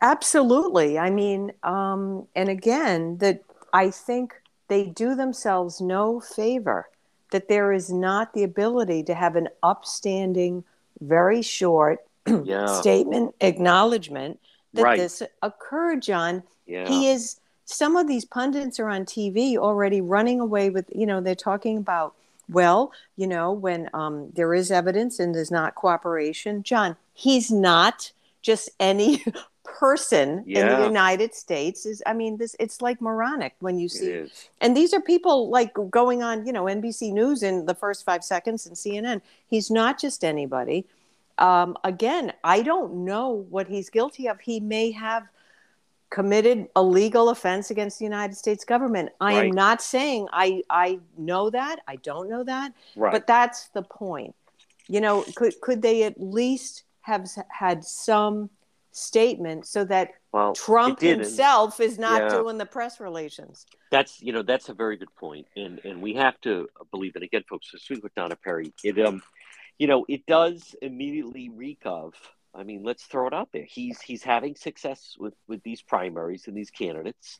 [0.00, 0.98] Absolutely.
[0.98, 4.34] I mean, um, and again, that I think
[4.68, 6.88] they do themselves no favor
[7.30, 10.64] that there is not the ability to have an upstanding,
[11.00, 11.98] very short
[12.44, 12.66] yeah.
[12.66, 14.40] statement acknowledgement
[14.74, 14.98] that right.
[14.98, 16.42] this occurred, John.
[16.66, 16.88] Yeah.
[16.88, 21.20] He is some of these pundits are on TV already running away with, you know,
[21.20, 22.14] they're talking about,
[22.48, 28.12] well, you know, when um, there is evidence and there's not cooperation, John, he's not
[28.42, 29.22] just any
[29.64, 30.60] person yeah.
[30.60, 34.26] in the United States is I mean this it's like moronic when you see
[34.62, 38.24] and these are people like going on you know NBC News in the first 5
[38.24, 40.86] seconds and CNN he's not just anybody.
[41.36, 44.40] Um, again I don't know what he's guilty of.
[44.40, 45.28] He may have
[46.10, 49.10] committed a legal offense against the United States government.
[49.20, 49.44] I right.
[49.46, 51.80] am not saying I I know that.
[51.86, 52.72] I don't know that.
[52.96, 53.12] Right.
[53.12, 54.34] But that's the point.
[54.88, 58.50] You know, could could they at least have had some
[58.90, 62.28] statement so that well, Trump himself is not yeah.
[62.28, 63.66] doing the press relations.
[63.90, 67.22] That's you know that's a very good point, and and we have to believe it
[67.22, 67.70] again, folks.
[67.70, 69.22] To speak with Donna Perry, it um,
[69.78, 72.14] you know, it does immediately reek of
[72.58, 73.64] I mean, let's throw it out there.
[73.64, 77.38] He's he's having success with with these primaries and these candidates.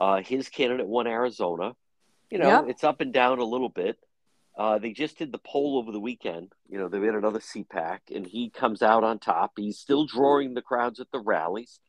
[0.00, 1.72] Uh, his candidate won Arizona.
[2.30, 2.64] You know, yep.
[2.68, 3.98] it's up and down a little bit.
[4.56, 6.52] Uh, they just did the poll over the weekend.
[6.68, 9.52] You know, they had another CPAC, and he comes out on top.
[9.56, 11.80] He's still drawing the crowds at the rallies.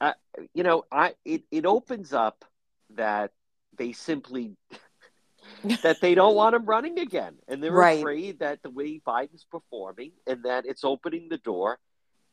[0.00, 0.12] Uh,
[0.52, 2.44] you know, I it it opens up
[2.90, 3.32] that
[3.76, 4.56] they simply
[5.82, 7.36] that they don't want him running again.
[7.48, 7.98] And they're right.
[7.98, 11.78] afraid that the way Biden's performing and that it's opening the door.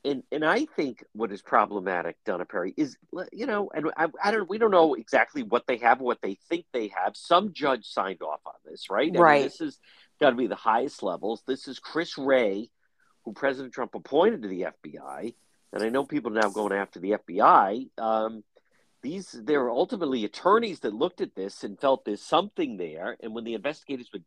[0.03, 2.97] And and I think what is problematic, Donna Perry, is
[3.31, 6.21] you know, and I, I don't we don't know exactly what they have or what
[6.23, 7.15] they think they have.
[7.15, 9.11] Some judge signed off on this, right?
[9.13, 9.31] Right.
[9.31, 9.79] I mean, this is
[10.19, 11.43] got to be the highest levels.
[11.45, 12.69] This is Chris Wray,
[13.25, 15.35] who President Trump appointed to the FBI,
[15.73, 17.89] and I know people now going after the FBI.
[17.99, 18.43] Um,
[19.03, 23.17] these there were ultimately attorneys that looked at this and felt there's something there.
[23.21, 24.25] And when the investigators went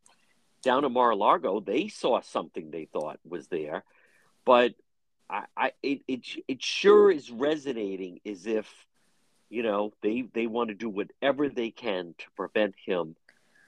[0.63, 3.85] down to Mar-a-Lago, they saw something they thought was there.
[4.45, 4.75] But
[5.29, 8.69] I, I it, it it sure is resonating as if
[9.51, 13.17] you know they they want to do whatever they can to prevent him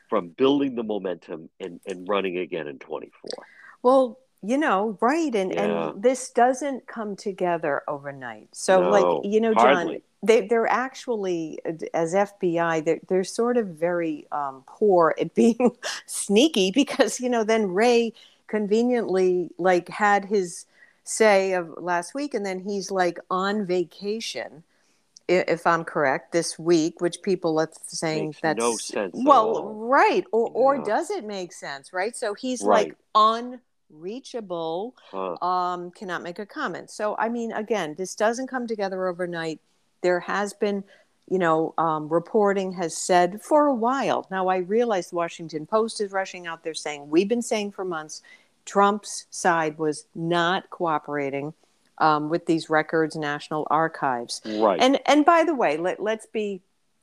[0.08, 3.30] from building the momentum and, and running again in 24
[3.82, 5.88] well you know right and yeah.
[5.90, 8.48] and this doesn't come together overnight.
[8.52, 10.02] So no, like you know john hardly.
[10.22, 11.58] they, they're actually
[11.94, 15.72] as fbi they're, they're sort of very um, poor at being
[16.06, 18.12] sneaky because you know then Wray
[18.46, 20.66] conveniently like had his
[21.08, 24.64] say of last week and then he's like on vacation
[25.28, 30.24] if i'm correct this week which people are saying Makes that's no sense well right
[30.32, 30.52] or, yeah.
[30.60, 32.92] or does it make sense right so he's right.
[33.14, 33.50] like
[33.92, 35.36] unreachable huh.
[35.46, 39.60] um, cannot make a comment so i mean again this doesn't come together overnight
[40.02, 40.82] there has been
[41.30, 46.00] you know um, reporting has said for a while now i realize the washington post
[46.00, 48.22] is rushing out there saying we've been saying for months
[48.66, 51.54] trump's side was not cooperating
[51.98, 54.42] um, with these records, National Archives.
[54.44, 54.78] Right.
[54.80, 56.60] And and by the way, let let's be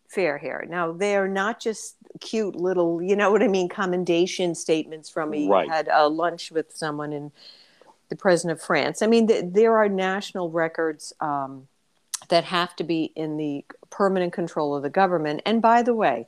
[0.07, 0.65] fair here.
[0.69, 5.47] Now they're not just cute little, you know what I mean, commendation statements from me.
[5.47, 5.67] Right.
[5.67, 7.31] Had a lunch with someone in
[8.09, 9.01] the president of France.
[9.01, 11.67] I mean, th- there are national records um,
[12.29, 15.41] that have to be in the permanent control of the government.
[15.45, 16.27] And by the way,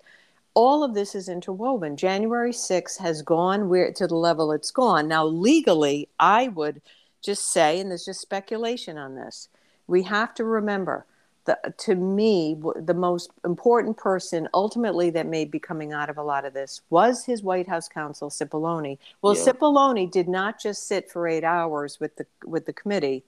[0.56, 1.96] all of this is interwoven.
[1.98, 5.08] January 6th has gone where to the level it's gone.
[5.08, 6.82] Now, legally, I would
[7.22, 9.50] just say, and there's just speculation on this,
[9.88, 11.06] we have to remember
[11.46, 16.24] that to me, the most important person ultimately that may be coming out of a
[16.24, 18.98] lot of this was his White House counsel, Cipollone.
[19.22, 19.44] Well, Yeah.
[19.44, 23.24] Cipollone did not just sit for eight hours with the with the committee.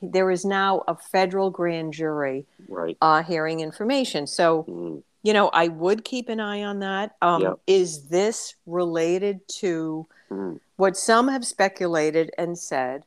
[0.00, 2.96] There is now a federal grand jury right.
[3.00, 4.26] uh, hearing information.
[4.26, 5.02] So Mm.
[5.26, 7.16] You know, I would keep an eye on that.
[7.20, 7.58] Um, Yep.
[7.66, 10.60] Is this related to Mm.
[10.76, 13.04] what some have speculated and said?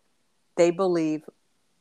[0.57, 1.29] They believe,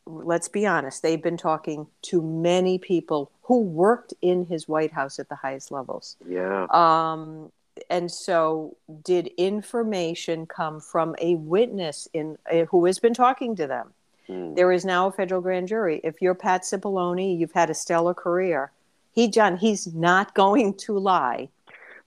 [0.06, 5.18] let's be honest, they've been talking to many people who worked in his White House
[5.18, 6.16] at the highest levels.
[6.28, 6.66] Yeah.
[6.70, 7.50] Um,
[7.90, 13.66] and so, did information come from a witness in uh, who has been talking to
[13.66, 13.92] them?
[14.28, 14.54] Mm.
[14.54, 16.00] There is now a federal grand jury.
[16.04, 18.70] If you're Pat Cipollone, you've had a stellar career.
[19.18, 21.48] He, John, he's not going to lie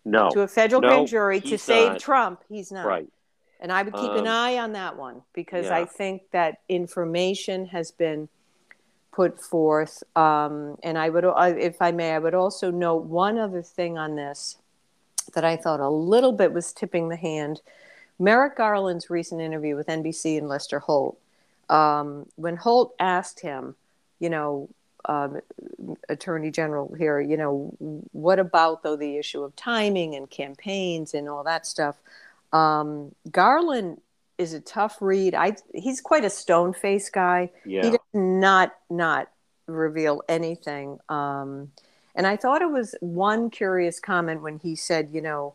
[0.05, 0.29] No.
[0.31, 1.99] to a federal no, grand jury to save not.
[1.99, 2.41] Trump.
[2.47, 2.85] He's not.
[2.85, 3.09] Right.
[3.59, 5.75] And I would keep an Um, eye on that one because yeah.
[5.79, 8.29] I think that information has been
[9.11, 10.03] put forth.
[10.15, 11.25] Um, and I would,
[11.59, 14.57] if I may, I would also note one other thing on this
[15.33, 17.59] that I thought a little bit was tipping the hand.
[18.19, 21.17] Merrick Garland's recent interview with NBC and Lester Holt.
[21.69, 23.75] Um, when Holt asked him,
[24.19, 24.69] you know,
[25.05, 25.41] um,
[26.09, 27.73] Attorney General here, you know,
[28.11, 31.95] what about though the issue of timing and campaigns and all that stuff?
[32.53, 34.01] Um, Garland
[34.37, 35.35] is a tough read.
[35.35, 37.51] I he's quite a stone face guy.
[37.65, 37.83] Yeah.
[37.83, 39.29] He does not not
[39.67, 40.99] reveal anything.
[41.09, 41.71] Um,
[42.15, 45.53] and I thought it was one curious comment when he said, you know,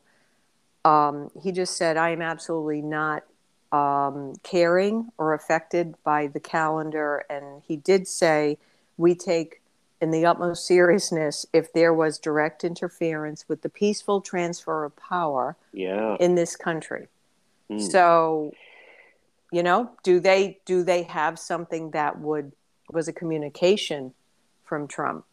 [0.84, 3.24] um, he just said, I am absolutely not
[3.72, 7.24] um, caring or affected by the calendar.
[7.28, 8.58] And he did say,
[8.96, 9.60] we take
[10.00, 15.56] in the utmost seriousness if there was direct interference with the peaceful transfer of power
[15.72, 16.16] Yeah.
[16.20, 17.08] in this country.
[17.70, 17.80] Mm.
[17.90, 18.52] So,
[19.52, 22.52] you know, do they do they have something that would
[22.90, 24.12] was a communication
[24.64, 25.24] from Trump?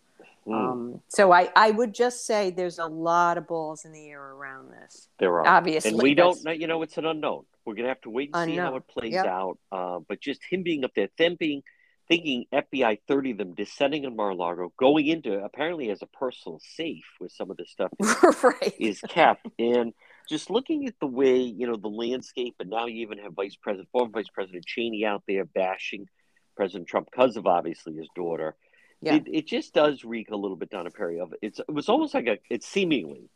[0.47, 0.53] Mm.
[0.53, 4.21] Um, so I, I would just say there's a lot of balls in the air
[4.21, 5.07] around this.
[5.19, 6.51] There are Obviously, and we don't know.
[6.51, 7.43] You know, it's an unknown.
[7.65, 9.25] We're gonna have to wait and see how it plays Yep.
[9.25, 9.57] out.
[9.71, 11.63] Uh, but just him being up there, them being
[12.07, 17.31] thinking FBI thirty them descending on Mar-a-Lago, going into apparently as a personal safe with
[17.31, 17.91] some of this stuff
[18.43, 18.73] right.
[18.79, 19.93] is kept, and
[20.29, 23.55] just looking at the way you know the landscape, and now you even have Vice
[23.55, 26.07] President, former Vice President Cheney out there bashing
[26.55, 28.55] President Trump because of obviously his daughter.
[29.01, 29.15] Yeah.
[29.15, 31.19] It, it just does reek a little bit, Donna Perry.
[31.19, 33.29] Of it's it was almost like a it's seemingly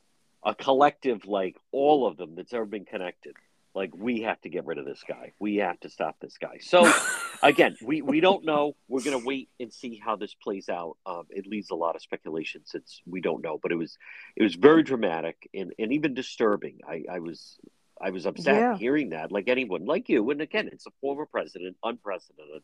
[0.44, 3.34] a collective like all of them that's ever been connected.
[3.78, 5.34] Like we have to get rid of this guy.
[5.40, 6.58] We have to stop this guy.
[6.62, 6.92] So
[7.44, 8.76] again, we we don't know.
[8.88, 10.98] We're gonna wait and see how this plays out.
[11.06, 13.60] Um, it leaves a lot of speculation since we don't know.
[13.62, 13.96] But it was
[14.36, 16.80] it was very dramatic and, and even disturbing.
[16.90, 17.60] I, I was
[18.02, 18.78] I was upset Yeah.
[18.78, 20.28] hearing that, like anyone, like you.
[20.32, 22.64] And again, it's a former president, unprecedented,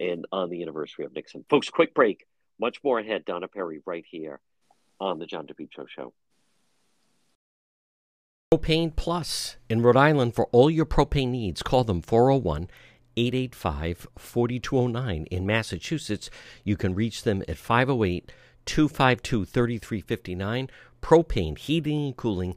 [0.00, 1.44] and on the anniversary of Nixon.
[1.48, 2.26] Folks, quick break.
[2.58, 3.24] Much more ahead.
[3.24, 4.40] Donna Perry right here
[4.98, 6.12] on the John DePetro Show.
[8.50, 11.62] Propane Plus in Rhode Island for all your propane needs.
[11.62, 12.70] Call them 401
[13.14, 15.26] 885 4209.
[15.26, 16.30] In Massachusetts,
[16.64, 18.32] you can reach them at 508
[18.64, 20.70] 252 3359.
[21.02, 22.56] Propane Heating and Cooling.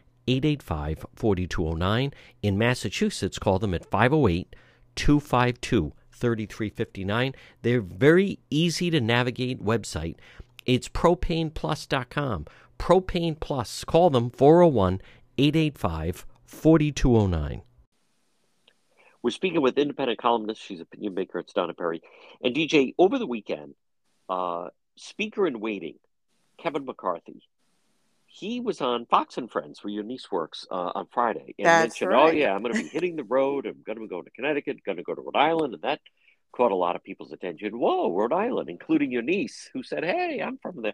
[0.27, 2.13] 885 4209.
[2.41, 4.55] In Massachusetts, call them at 508
[4.95, 7.33] 252 3359.
[7.61, 10.15] They're very easy to navigate website.
[10.65, 12.45] It's propaneplus.com.
[12.77, 13.83] Propane Plus.
[13.83, 15.01] Call them 401
[15.37, 17.61] 885 4209.
[19.23, 20.61] We're speaking with independent columnist.
[20.61, 21.39] She's a opinion maker.
[21.39, 22.01] It's Donna Perry.
[22.43, 23.75] And DJ, over the weekend,
[24.29, 25.95] uh, speaker in waiting,
[26.57, 27.43] Kevin McCarthy,
[28.33, 31.99] he was on Fox and Friends, where your niece works, uh, on Friday, and That's
[31.99, 33.65] mentioned, "Oh yeah, I'm going to be hitting the road.
[33.65, 35.99] I'm going to go to Connecticut, going to go to Rhode Island, and that
[36.53, 37.77] caught a lot of people's attention.
[37.77, 40.93] Whoa, Rhode Island, including your niece, who said, "Hey, I'm from there."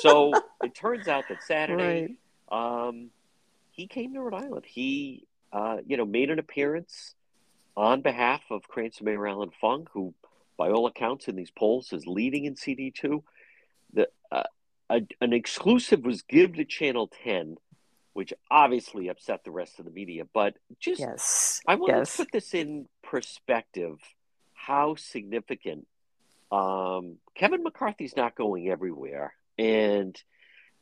[0.00, 2.18] So it turns out that Saturday,
[2.50, 2.88] right.
[2.88, 3.10] um,
[3.70, 4.66] he came to Rhode Island.
[4.66, 7.14] He, uh, you know, made an appearance
[7.74, 10.12] on behalf of Cranston Mayor Allan Fung, who,
[10.58, 13.24] by all accounts in these polls, is leading in CD two.
[13.94, 14.42] The uh,
[14.90, 17.56] a, an exclusive was given to Channel Ten
[18.16, 20.24] which obviously upset the rest of the media.
[20.32, 21.60] But just, yes.
[21.68, 22.12] I want yes.
[22.12, 23.98] to put this in perspective
[24.54, 25.86] how significant
[26.50, 29.34] um, Kevin McCarthy's not going everywhere.
[29.58, 30.16] And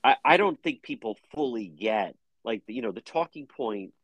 [0.04, 3.94] I, I don't think people fully get, like, you know, the talking point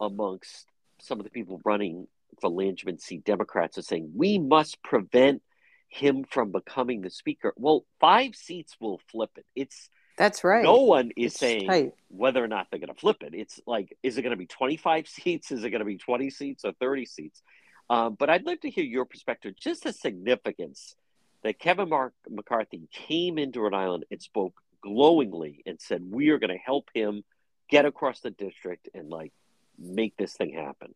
[0.00, 0.66] amongst
[0.98, 2.08] some of the people running
[2.40, 5.42] for Langevin seat Democrats are saying we must prevent
[5.90, 7.52] him from becoming the speaker.
[7.56, 9.44] Well, five seats will flip it.
[9.54, 10.62] It's that's right.
[10.62, 11.92] No one is it's saying tight.
[12.08, 13.34] whether or not they're going to flip it.
[13.34, 15.50] It's like, is it going to be 25 seats?
[15.50, 17.42] Is it going to be 20 seats or 30 seats?
[17.88, 20.94] Um, but I'd like to hear your perspective, just the significance
[21.42, 26.38] that Kevin Mark McCarthy came into Rhode Island and spoke glowingly and said, we are
[26.38, 27.24] going to help him
[27.68, 29.32] get across the district and like
[29.78, 30.94] make this thing happen.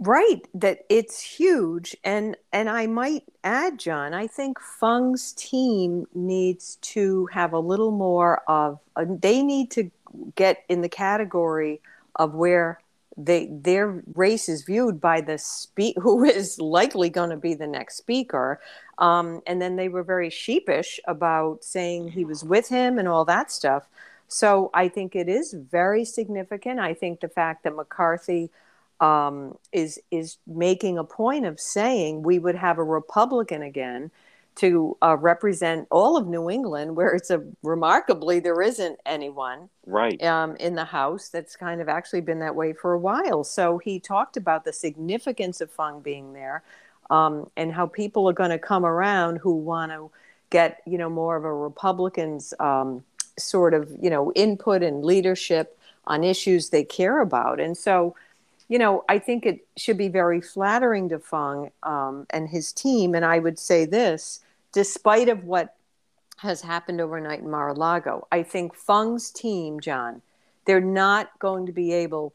[0.00, 6.76] Right, that it's huge, and and I might add, John, I think Fung's team needs
[6.82, 8.78] to have a little more of.
[8.94, 9.90] Uh, they need to
[10.36, 11.80] get in the category
[12.14, 12.80] of where
[13.16, 17.66] they their race is viewed by the speak who is likely going to be the
[17.66, 18.60] next speaker,
[18.98, 23.24] um, and then they were very sheepish about saying he was with him and all
[23.24, 23.88] that stuff.
[24.28, 26.78] So I think it is very significant.
[26.78, 28.50] I think the fact that McCarthy
[29.00, 34.10] um, is is making a point of saying we would have a Republican again
[34.58, 40.20] to uh, represent all of New England, where it's a remarkably there isn't anyone right
[40.24, 43.44] um, in the House that's kind of actually been that way for a while.
[43.44, 46.64] So he talked about the significance of Fung being there,
[47.08, 50.10] um, and how people are going to come around who want to
[50.50, 53.04] get you know more of a Republicans um,
[53.38, 55.78] sort of you know input and leadership
[56.08, 58.16] on issues they care about, and so
[58.68, 63.14] you know, I think it should be very flattering to Fung um, and his team.
[63.14, 64.40] And I would say this,
[64.72, 65.74] despite of what
[66.36, 70.22] has happened overnight in Mar-a-Lago, I think Fung's team, John,
[70.66, 72.34] they're not going to be able.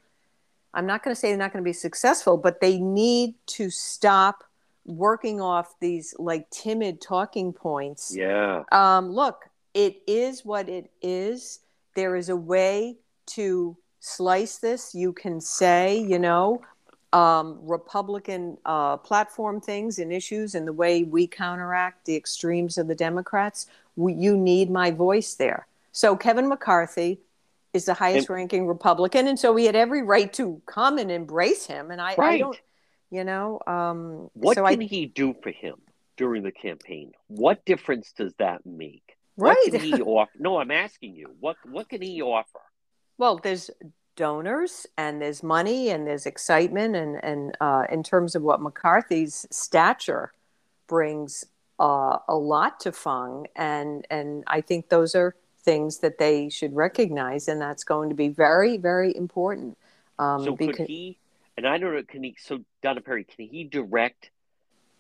[0.74, 3.70] I'm not going to say they're not going to be successful, but they need to
[3.70, 4.44] stop
[4.86, 8.14] working off these like timid talking points.
[8.16, 8.64] Yeah.
[8.72, 11.60] Um, look, it is what it is.
[11.96, 16.62] There is a way to slice this, you can say, you know,
[17.14, 22.88] um, Republican uh, platform things and issues and the way we counteract the extremes of
[22.88, 23.68] the Democrats.
[23.96, 25.68] We, you need my voice there.
[25.94, 27.20] So Kevin McCarthy
[27.72, 31.10] is the highest and, ranking Republican, and so we had every right to come and
[31.10, 31.90] embrace him.
[31.90, 32.34] And I, right.
[32.34, 32.60] I don't,
[33.10, 35.76] you know, um, what so can I, he do for him
[36.18, 37.14] during the campaign?
[37.28, 39.16] What difference does that make?
[39.38, 39.56] Right.
[39.64, 40.32] What can he offer?
[40.38, 41.30] No, I'm asking you.
[41.40, 42.60] What what can he offer?
[43.18, 43.70] Well, there's
[44.16, 49.48] donors and there's money and there's excitement and and uh, in terms of what McCarthy's
[49.50, 50.32] stature
[50.88, 51.46] brings
[51.80, 56.76] uh, a lot to Fung and and I think those are things that they should
[56.76, 59.78] recognize and that's going to be very very important.
[60.20, 60.78] Um, so because...
[60.78, 61.18] could he?
[61.56, 62.04] And I don't know.
[62.04, 62.36] Can he?
[62.40, 64.32] So Donna Perry, can he direct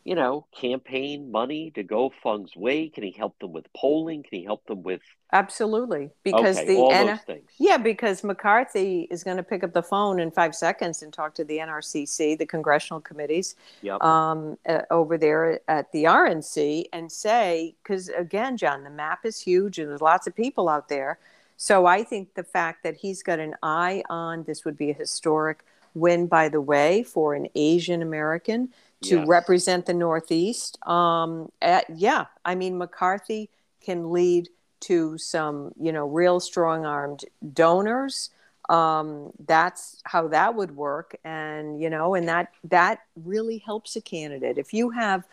[0.04, 2.89] you know, campaign money to go Fung's way?
[2.89, 4.24] Can he help them with polling?
[4.24, 5.01] Can he help them with
[5.32, 7.49] absolutely because okay, the all N- those things.
[7.58, 11.34] yeah because McCarthy is going to pick up the phone in five seconds and talk
[11.36, 14.01] to the NRCC, the congressional committees yep.
[14.04, 19.39] um, uh, over there at the RNC, and say because again, John, the map is
[19.39, 21.18] huge and there's lots of people out there.
[21.58, 24.93] So I think the fact that he's got an eye on this would be a
[24.93, 28.70] historic win, by the way, for an Asian American
[29.04, 29.28] to yes.
[29.28, 30.78] represent the Northeast.
[30.88, 33.49] Um, at, yeah, I mean, McCarthy
[33.82, 34.49] can lead
[34.82, 38.32] to some, you know, real strong armed donors.
[38.70, 41.16] Um, that's how that would work.
[41.24, 44.58] And, you know, and that, that really helps a candidate.
[44.58, 45.26] If you have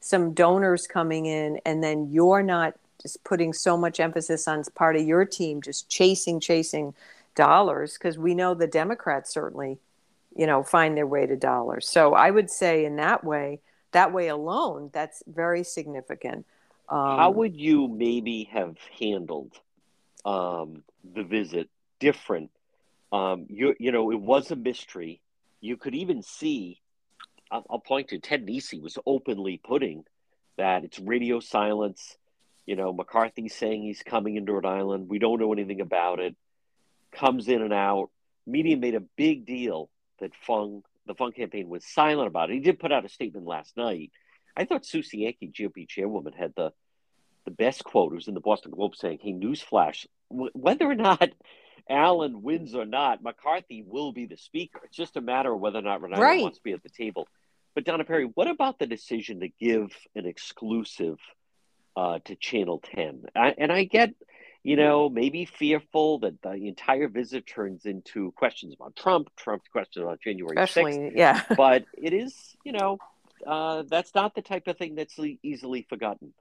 [0.00, 4.96] some donors coming in and then you're not just putting so much emphasis on part
[4.96, 6.94] of your team, just chasing, chasing
[7.34, 9.78] dollars, because we know the Democrats certainly
[10.38, 11.88] you know, find their way to dollars.
[11.88, 13.60] So I would say in that way,
[13.90, 16.46] that way alone, that's very significant.
[16.88, 19.52] Um, How would you maybe have handled
[20.24, 20.84] um,
[21.14, 21.68] the visit
[21.98, 22.50] different?
[23.10, 25.20] Um, you, you know, it was a mystery.
[25.60, 26.80] You could even see,
[27.50, 30.04] I'll, I'll point to Ted Nesi was openly putting
[30.56, 32.16] that it's radio silence.
[32.64, 35.08] You know, McCarthy saying he's coming into Rhode Island.
[35.08, 36.36] We don't know anything about it.
[37.10, 38.10] Comes in and out.
[38.46, 39.90] Media made a big deal
[40.20, 42.54] that Fung, the Fung campaign was silent about it.
[42.54, 44.10] He did put out a statement last night
[44.58, 46.72] I thought Sue Cienki, GOP chairwoman, had the
[47.44, 48.12] the best quote.
[48.12, 51.30] It was in the Boston Globe saying, "Hey, newsflash: whether or not
[51.88, 54.80] Allan wins or not, McCarthy will be the speaker.
[54.84, 56.42] It's just a matter of whether or not Ronaldo right.
[56.42, 57.28] wants to be at the table."
[57.74, 61.18] But Donna Perry, what about the decision to give an exclusive
[61.96, 63.26] uh, to Channel Ten?
[63.36, 64.14] I, and I get
[64.68, 70.02] you know, maybe fearful that the entire visit turns into questions about Trump, Trump's questions
[70.04, 71.12] about January Especially, 6th.
[71.16, 71.42] Yeah.
[71.56, 72.98] but it is, you know,
[73.46, 76.34] uh, that's not the type of thing that's easily forgotten.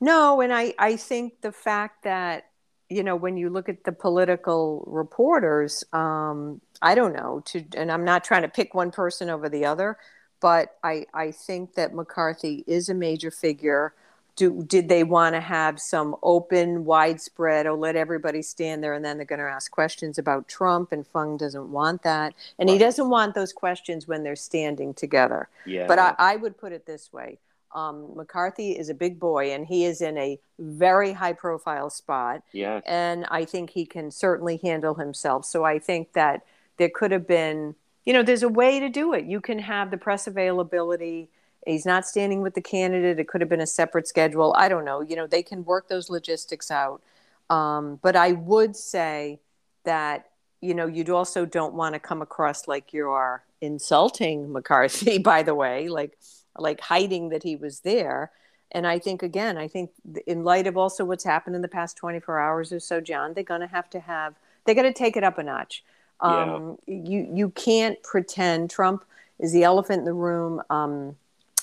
[0.00, 2.46] No, and I, I think the fact that,
[2.88, 7.92] you know, when you look at the political reporters, um, I don't know, to, and
[7.92, 9.96] I'm not trying to pick one person over the other,
[10.40, 13.94] but I, I think that McCarthy is a major figure
[14.38, 19.04] do did they want to have some open widespread or let everybody stand there and
[19.04, 22.34] then they're going to ask questions about trump and fung doesn't want that?
[22.58, 22.74] And right.
[22.74, 25.48] he doesn't want those questions when they're standing together.
[25.66, 25.86] Yeah.
[25.88, 27.38] But I, I would put it this way
[27.74, 32.42] um, mccarthy is a big boy and he is in a very high profile spot.
[32.52, 32.80] Yeah.
[32.86, 35.44] And i think he can certainly handle himself.
[35.44, 36.44] So i think that
[36.76, 37.74] there could have been
[38.04, 39.24] you know there's a way to do it.
[39.24, 41.28] You can have the press availability
[41.68, 43.20] he's not standing with the candidate.
[43.20, 44.54] It could have been a separate schedule.
[44.56, 45.00] I don't know.
[45.00, 47.02] You know, they can work those logistics out.
[47.50, 49.40] Um, but I would say
[49.84, 55.18] that, you know, you'd also don't want to come across like you are insulting McCarthy,
[55.32, 56.18] by the way, like
[56.56, 58.32] like hiding that he was there.
[58.72, 59.90] And I think again, I think
[60.26, 63.44] in light of also what's happened in the past 24 hours or so, John, they're
[63.44, 65.84] going to have to have they're going to take it up a notch.
[66.20, 66.94] Um, yeah.
[66.94, 69.04] You you can't pretend Trump
[69.38, 70.60] is the elephant in the room.
[70.68, 71.16] Um,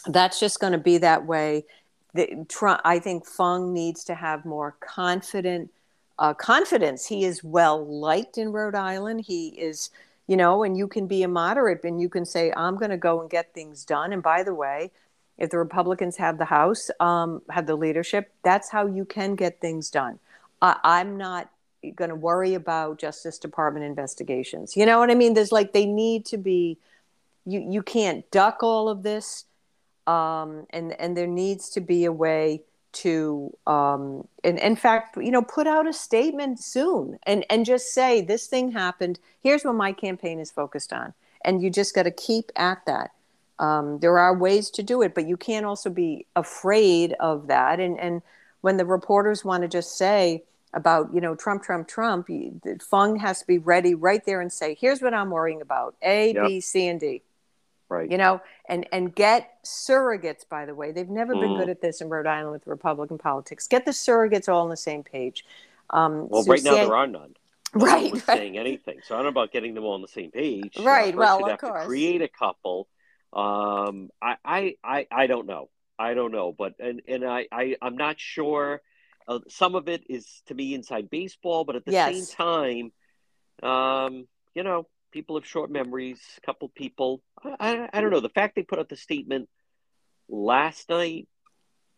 [0.07, 1.65] that's just going to be that way.
[2.13, 5.71] The, Trump, I think Fung needs to have more confident
[6.17, 7.05] uh, confidence.
[7.05, 9.21] He is well liked in Rhode Island.
[9.21, 9.89] He is,
[10.27, 12.97] you know, and you can be a moderate and you can say, I'm going to
[12.97, 14.13] go and get things done.
[14.13, 14.91] And by the way,
[15.37, 19.59] if the Republicans have the House, um, have the leadership, that's how you can get
[19.59, 20.19] things done.
[20.61, 21.49] Uh, I'm not
[21.95, 24.77] going to worry about Justice Department investigations.
[24.77, 25.33] You know what I mean?
[25.33, 26.77] There's like they need to be.
[27.45, 29.45] You you can't duck all of this
[30.07, 32.61] um, and and there needs to be a way
[32.93, 37.93] to um, and in fact you know put out a statement soon and and just
[37.93, 42.03] say this thing happened here's what my campaign is focused on and you just got
[42.03, 43.11] to keep at that
[43.59, 47.79] um, there are ways to do it but you can't also be afraid of that
[47.79, 48.21] and and
[48.61, 50.43] when the reporters want to just say
[50.75, 52.27] about you know Trump, Trump, Trump.
[52.81, 56.33] Fung has to be ready right there and say, "Here's what I'm worrying about: A,
[56.33, 56.47] yep.
[56.47, 57.23] B, C, and D."
[57.87, 58.09] Right.
[58.09, 60.47] You know, and and get surrogates.
[60.49, 61.41] By the way, they've never mm.
[61.41, 63.67] been good at this in Rhode Island with Republican politics.
[63.67, 65.45] Get the surrogates all on the same page.
[65.91, 67.35] Um, well, right now there are none.
[67.75, 68.21] No right, right.
[68.21, 70.77] Saying anything, so I don't know about getting them all on the same page.
[70.79, 71.13] Right.
[71.13, 71.81] Well, of have course.
[71.81, 72.87] To create a couple.
[73.33, 75.69] Um, I, I, I, I don't know.
[75.99, 78.81] I don't know, but and and I, I I'm not sure.
[79.27, 82.29] Uh, some of it is to me inside baseball, but at the yes.
[82.29, 82.91] same
[83.61, 86.19] time, um, you know, people have short memories.
[86.37, 88.19] A couple people, I, I, I, don't know.
[88.19, 89.47] The fact they put out the statement
[90.27, 91.29] last night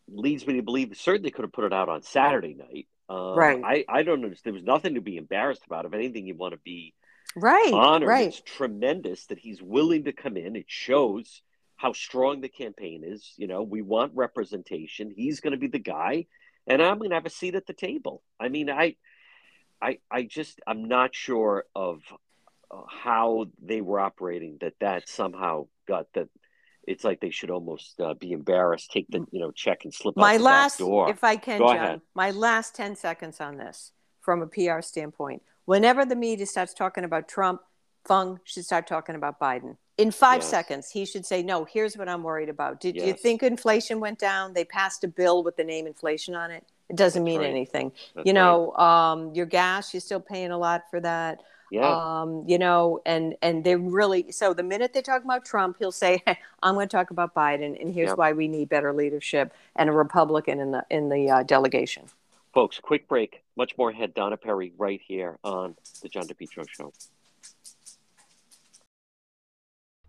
[0.08, 2.88] leads me to believe certainly could have put it out on Saturday night.
[3.10, 3.62] Um, right.
[3.66, 4.54] I, I don't understand.
[4.54, 5.86] There was nothing to be embarrassed about.
[5.86, 6.94] If anything, you want to be
[7.36, 7.72] right.
[7.74, 8.08] honored.
[8.08, 8.28] Right.
[8.28, 10.56] It's tremendous that he's willing to come in.
[10.56, 11.42] It shows
[11.76, 13.34] how strong the campaign is.
[13.36, 15.12] You know, we want representation.
[15.16, 16.28] He's going to be the guy,
[16.68, 18.22] and I'm going to have a seat at the table.
[18.40, 18.96] I mean, I,
[19.82, 22.18] I, I just I'm not sure of uh,
[22.90, 26.28] how they were operating that that somehow got that
[26.86, 30.16] it's like they should almost uh, be embarrassed take the you know check and slip
[30.18, 31.10] my last door.
[31.10, 32.02] if i can Go john ahead.
[32.16, 33.92] my last 10 seconds on this
[34.22, 35.42] from a pr standpoint.
[35.66, 37.62] Whenever the media starts talking about trump
[38.06, 39.78] fung should start talking about biden.
[39.98, 40.50] In five Yes.
[40.50, 42.80] seconds he should say no here's what i'm worried about.
[42.82, 44.54] Did you think inflation went down?
[44.54, 46.64] They passed a bill with the name inflation on it.
[46.90, 47.50] It doesn't That's mean right.
[47.50, 47.92] anything.
[48.16, 51.42] That's you know um, your gas you're still paying a lot for that
[51.72, 55.78] yeah um, you know, and and they really so the minute they talk about Trump,
[55.80, 56.24] he'll say,
[56.64, 58.18] "I'm going to talk about Biden, and here's Yep.
[58.18, 62.04] why we need better leadership and a Republican in the in the uh, delegation."
[62.54, 66.92] folks quick break much more ahead donna perry right here on the john depetro show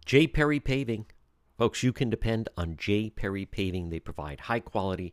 [0.06, 0.26] J.
[0.26, 1.04] Perry Paving.
[1.58, 3.10] Folks, you can depend on J.
[3.10, 3.90] Perry Paving.
[3.90, 5.12] They provide high quality,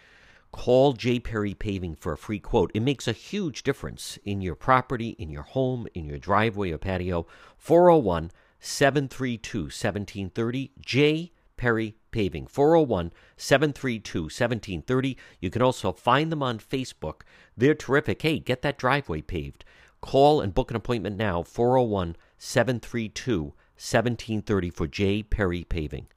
[0.51, 1.19] Call J.
[1.19, 2.71] Perry Paving for a free quote.
[2.73, 6.77] It makes a huge difference in your property, in your home, in your driveway or
[6.77, 7.25] patio.
[7.57, 10.71] 401 732 1730.
[10.81, 11.31] J.
[11.55, 12.47] Perry Paving.
[12.47, 15.17] 401 732 1730.
[15.39, 17.21] You can also find them on Facebook.
[17.55, 18.21] They're terrific.
[18.21, 19.63] Hey, get that driveway paved.
[20.01, 25.23] Call and book an appointment now 401 732 1730 for J.
[25.23, 26.07] Perry Paving.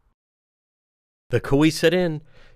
[1.31, 2.23] The Cowesett Inn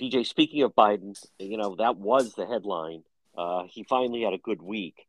[0.00, 3.02] DJ, speaking of Biden, you know, that was the headline.
[3.36, 5.06] Uh, he finally had a good week.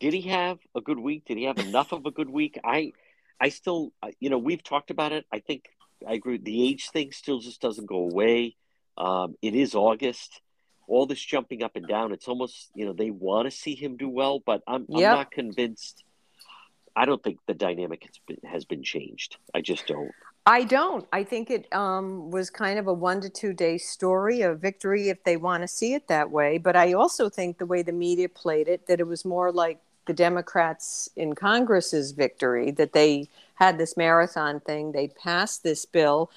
[0.00, 1.24] Did he have a good week?
[1.26, 2.58] Did he have enough of a good week?
[2.64, 2.92] I,
[3.40, 5.26] I still, you know, we've talked about it.
[5.32, 5.66] I think
[6.06, 6.38] I agree.
[6.38, 8.56] The age thing still just doesn't go away.
[8.96, 10.40] Um, it is August.
[10.88, 12.12] All this jumping up and down.
[12.12, 15.12] It's almost, you know, they want to see him do well, but I'm, yep.
[15.12, 16.04] I'm not convinced.
[16.94, 19.36] I don't think the dynamic has been, has been changed.
[19.54, 20.10] I just don't.
[20.44, 21.06] I don't.
[21.12, 25.08] I think it um, was kind of a one to two day story, a victory
[25.08, 26.58] if they want to see it that way.
[26.58, 29.78] But I also think the way the media played it, that it was more like
[30.06, 36.28] the Democrats in Congress's victory, that they had this marathon thing, they passed this bill.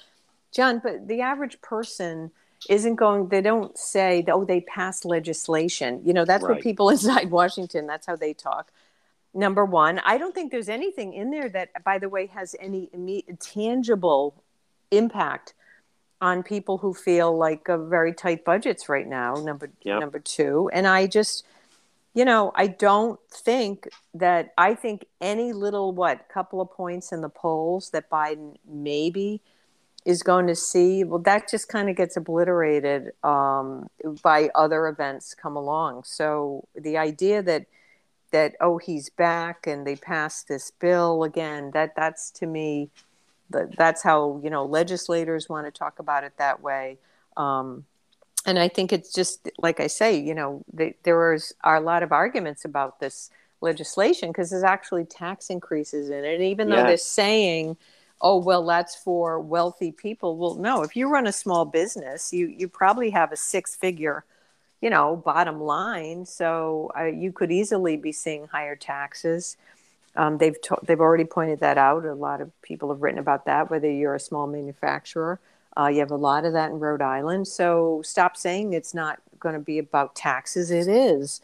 [0.52, 2.30] John, but the average person
[2.70, 6.00] isn't going, they don't say, oh, they passed legislation.
[6.04, 6.54] You know, that's right.
[6.54, 8.70] what people inside Washington, that's how they talk
[9.36, 10.00] number one.
[10.04, 14.42] I don't think there's anything in there that, by the way, has any immediate, tangible
[14.90, 15.54] impact
[16.20, 19.34] on people who feel like uh, very tight budgets right now.
[19.34, 20.00] Number yep.
[20.00, 21.44] number two, and I just,
[22.14, 27.20] you know, I don't think that I think any little what couple of points in
[27.20, 29.42] the polls that Biden maybe
[30.06, 33.90] is going to see well that just kind of gets obliterated um,
[34.22, 37.66] by other events come along so the idea that
[38.36, 42.90] that oh he's back and they passed this bill again that that's to me
[43.50, 46.98] that's how you know legislators want to talk about it that way.
[47.36, 47.86] Um,
[48.44, 51.80] and i think it's just like i say you know they, there is, are a
[51.80, 53.30] lot of arguments about this
[53.62, 56.34] legislation because there's actually tax increases in it.
[56.34, 57.76] And even though they're saying
[58.20, 62.46] oh well that's for wealthy people well no if you run a small business you
[62.46, 64.24] you probably have a six figure
[64.86, 66.24] you know, bottom line.
[66.24, 69.56] So uh, you could easily be seeing higher taxes.
[70.14, 72.04] Um, they've to- they've already pointed that out.
[72.04, 73.68] A lot of people have written about that.
[73.68, 75.40] Whether you're a small manufacturer,
[75.76, 77.48] uh, you have a lot of that in Rhode Island.
[77.48, 80.70] So stop saying it's not going to be about taxes.
[80.70, 81.40] It is.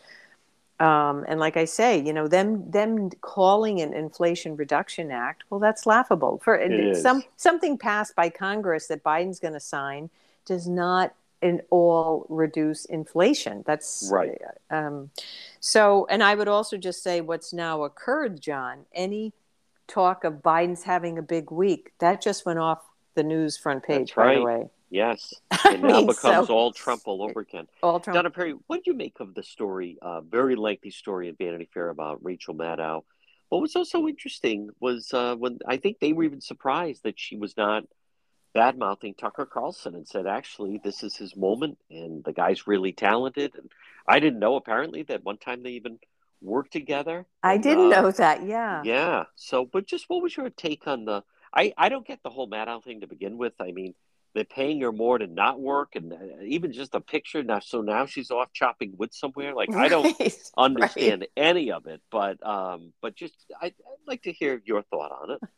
[0.79, 5.59] Um, and like I say, you know, them them calling an Inflation Reduction Act, well,
[5.59, 6.41] that's laughable.
[6.45, 6.55] For
[6.95, 10.11] some something passed by Congress that Biden's going to sign
[10.45, 11.13] does not
[11.43, 13.65] in all reduce inflation.
[13.67, 14.41] That's right.
[14.71, 15.11] Um,
[15.61, 18.87] so, and I would also just say what's now occurred, John.
[18.95, 19.33] Any
[19.89, 22.81] talk of Biden's having a big week that just went off
[23.15, 24.27] the news front page That's right.
[24.27, 24.71] right away.
[24.89, 25.35] Yes,
[25.65, 27.67] it now mean, becomes so, all Trump all over again.
[27.83, 28.15] All Trump.
[28.15, 29.99] Donna Perry, what did you make of the story?
[30.03, 33.03] Uh, very lengthy story in Vanity Fair about Rachel Maddow.
[33.49, 37.37] What was also interesting was uh, when I think they were even surprised that she
[37.37, 37.85] was not
[38.55, 42.93] bad mouthing Tucker Carlson and said, actually, this is his moment and the guy's really
[42.93, 43.53] talented.
[43.57, 43.71] And
[44.07, 45.99] I didn't know apparently that one time they even
[46.41, 47.27] worked together.
[47.43, 48.45] I didn't uh, know that.
[48.45, 48.83] Yeah.
[48.85, 49.25] Yeah.
[49.37, 51.23] So, but just what was your take on the?
[51.55, 53.53] I I don't get the whole Maddow thing to begin with.
[53.61, 53.95] I mean,
[54.35, 57.61] they're paying her more to not work, and uh, even just a picture now.
[57.61, 59.55] So now she's off chopping wood somewhere.
[59.55, 60.21] Like right, I don't
[60.57, 61.31] understand right.
[61.37, 65.31] any of it, but um, but just I, I'd like to hear your thought on
[65.33, 65.41] it.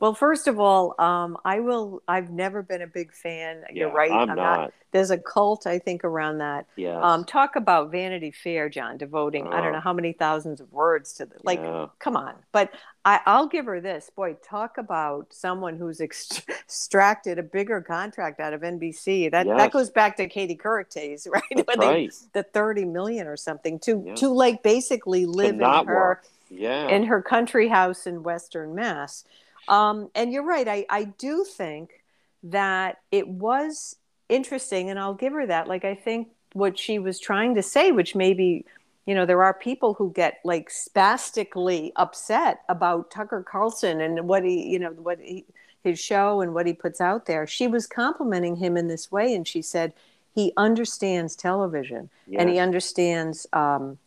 [0.00, 2.02] Well, first of all, um, I will.
[2.08, 3.64] I've never been a big fan.
[3.70, 4.10] You're right.
[4.10, 4.36] I'm, I'm not.
[4.36, 4.72] not.
[4.92, 6.66] There's a cult, I think, around that.
[6.74, 6.98] Yeah.
[7.00, 11.12] Um, talk about Vanity Fair, John, devoting I don't know how many thousands of words
[11.14, 11.60] to the like.
[11.60, 11.88] Yeah.
[11.98, 12.72] Come on, but
[13.04, 14.10] I, will give her this.
[14.14, 19.30] Boy, talk about someone who's extracted a bigger contract out of NBC.
[19.30, 19.58] That yes.
[19.58, 21.42] that goes back to Katie Couric days, right?
[21.54, 22.10] That's right.
[22.32, 24.14] They, the thirty million or something to yeah.
[24.16, 26.24] to like basically live in her work.
[26.48, 29.24] yeah in her country house in Western Mass.
[29.70, 30.68] Um, and you're right.
[30.68, 32.02] I, I do think
[32.42, 33.96] that it was
[34.28, 35.68] interesting, and I'll give her that.
[35.68, 38.66] Like, I think what she was trying to say, which maybe,
[39.06, 44.44] you know, there are people who get like spastically upset about Tucker Carlson and what
[44.44, 45.44] he, you know, what he,
[45.84, 47.46] his show and what he puts out there.
[47.46, 49.94] She was complimenting him in this way, and she said,
[50.34, 52.40] he understands television yes.
[52.40, 53.98] and he understands um,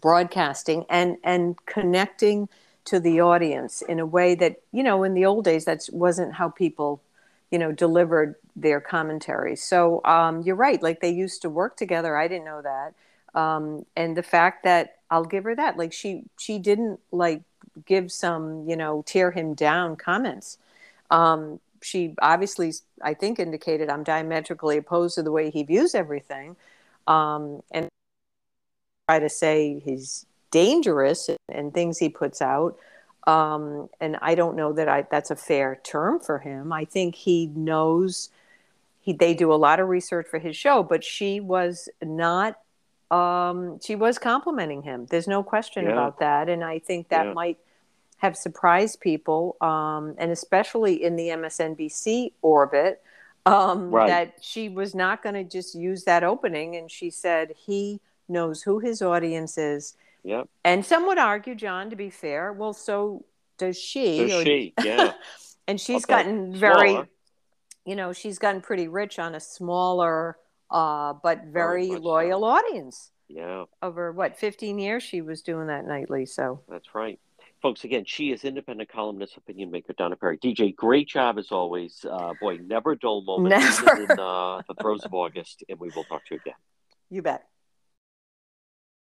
[0.00, 2.48] broadcasting and and connecting
[2.88, 6.34] to the audience in a way that you know in the old days that wasn't
[6.34, 7.00] how people
[7.50, 9.56] you know delivered their commentary.
[9.56, 12.16] So um, you're right like they used to work together.
[12.16, 12.94] I didn't know that.
[13.38, 17.42] Um, and the fact that i'll give her that like she she didn't like
[17.86, 20.58] give some you know tear him down comments.
[21.10, 22.72] Um, she obviously
[23.02, 26.56] i think indicated i'm diametrically opposed to the way he views everything.
[27.06, 27.88] Um, and
[29.08, 32.76] try to say he's dangerous and things he puts out.
[33.26, 36.72] Um, and I don't know that I, that's a fair term for him.
[36.72, 38.30] I think he knows
[39.00, 42.58] he, they do a lot of research for his show, but she was not,
[43.10, 45.06] um, she was complimenting him.
[45.06, 45.92] There's no question yeah.
[45.92, 46.48] about that.
[46.48, 47.32] And I think that yeah.
[47.32, 47.58] might
[48.18, 53.02] have surprised people, um, and especially in the MSNBC orbit,
[53.46, 54.08] um, right.
[54.08, 56.76] that she was not going to just use that opening.
[56.76, 59.94] And she said he knows who his audience is.
[60.28, 60.46] Yep.
[60.62, 63.24] And some would argue, John, to be fair, well, so
[63.56, 64.18] does she.
[64.18, 65.12] Does or, she, yeah.
[65.66, 66.22] and she's okay.
[66.22, 67.08] gotten very, smaller.
[67.86, 70.36] you know, she's gotten pretty rich on a smaller,
[70.70, 72.44] uh, but very, very loyal so.
[72.44, 73.10] audience.
[73.28, 73.64] Yeah.
[73.80, 76.26] Over what, 15 years she was doing that nightly.
[76.26, 77.18] So that's right.
[77.62, 80.36] Folks, again, she is independent columnist, opinion maker, Donna Perry.
[80.36, 82.04] DJ, great job as always.
[82.08, 83.48] Uh, boy, never dull moment.
[83.58, 84.02] Never.
[84.02, 86.54] in uh, the throes of August, and we will talk to you again.
[87.08, 87.44] You bet.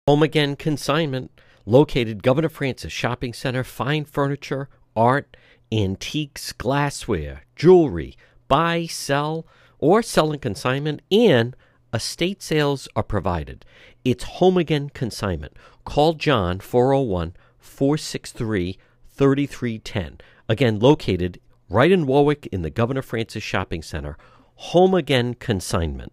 [0.07, 1.31] Home Again Consignment,
[1.65, 5.35] located Governor Francis Shopping Center, fine furniture, art,
[5.73, 8.15] antiques, glassware, jewelry,
[8.47, 9.47] buy, sell,
[9.79, 11.57] or sell in consignment, and
[11.95, 13.65] estate sales are provided.
[14.05, 15.57] It's Home Again Consignment.
[15.87, 18.77] Call John 401 463
[19.09, 20.19] 3310.
[20.51, 21.41] Again, located
[21.71, 24.19] right in Warwick in the Governor Francis Shopping Center.
[24.57, 26.13] Home Again Consignment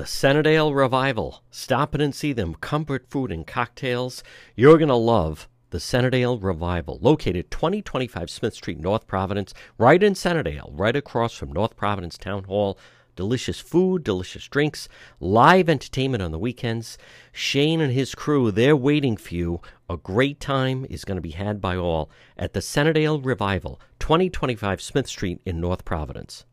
[0.00, 1.42] The Centredale Revival.
[1.50, 2.54] Stop in and see them.
[2.54, 4.24] Comfort food and cocktails.
[4.56, 10.14] You're going to love the Centredale Revival, located 2025 Smith Street, North Providence, right in
[10.14, 12.78] Centredale, right across from North Providence Town Hall.
[13.14, 14.88] Delicious food, delicious drinks,
[15.20, 16.96] live entertainment on the weekends.
[17.30, 19.60] Shane and his crew, they're waiting for you.
[19.90, 24.80] A great time is going to be had by all at the Centredale Revival, 2025
[24.80, 26.46] Smith Street in North Providence.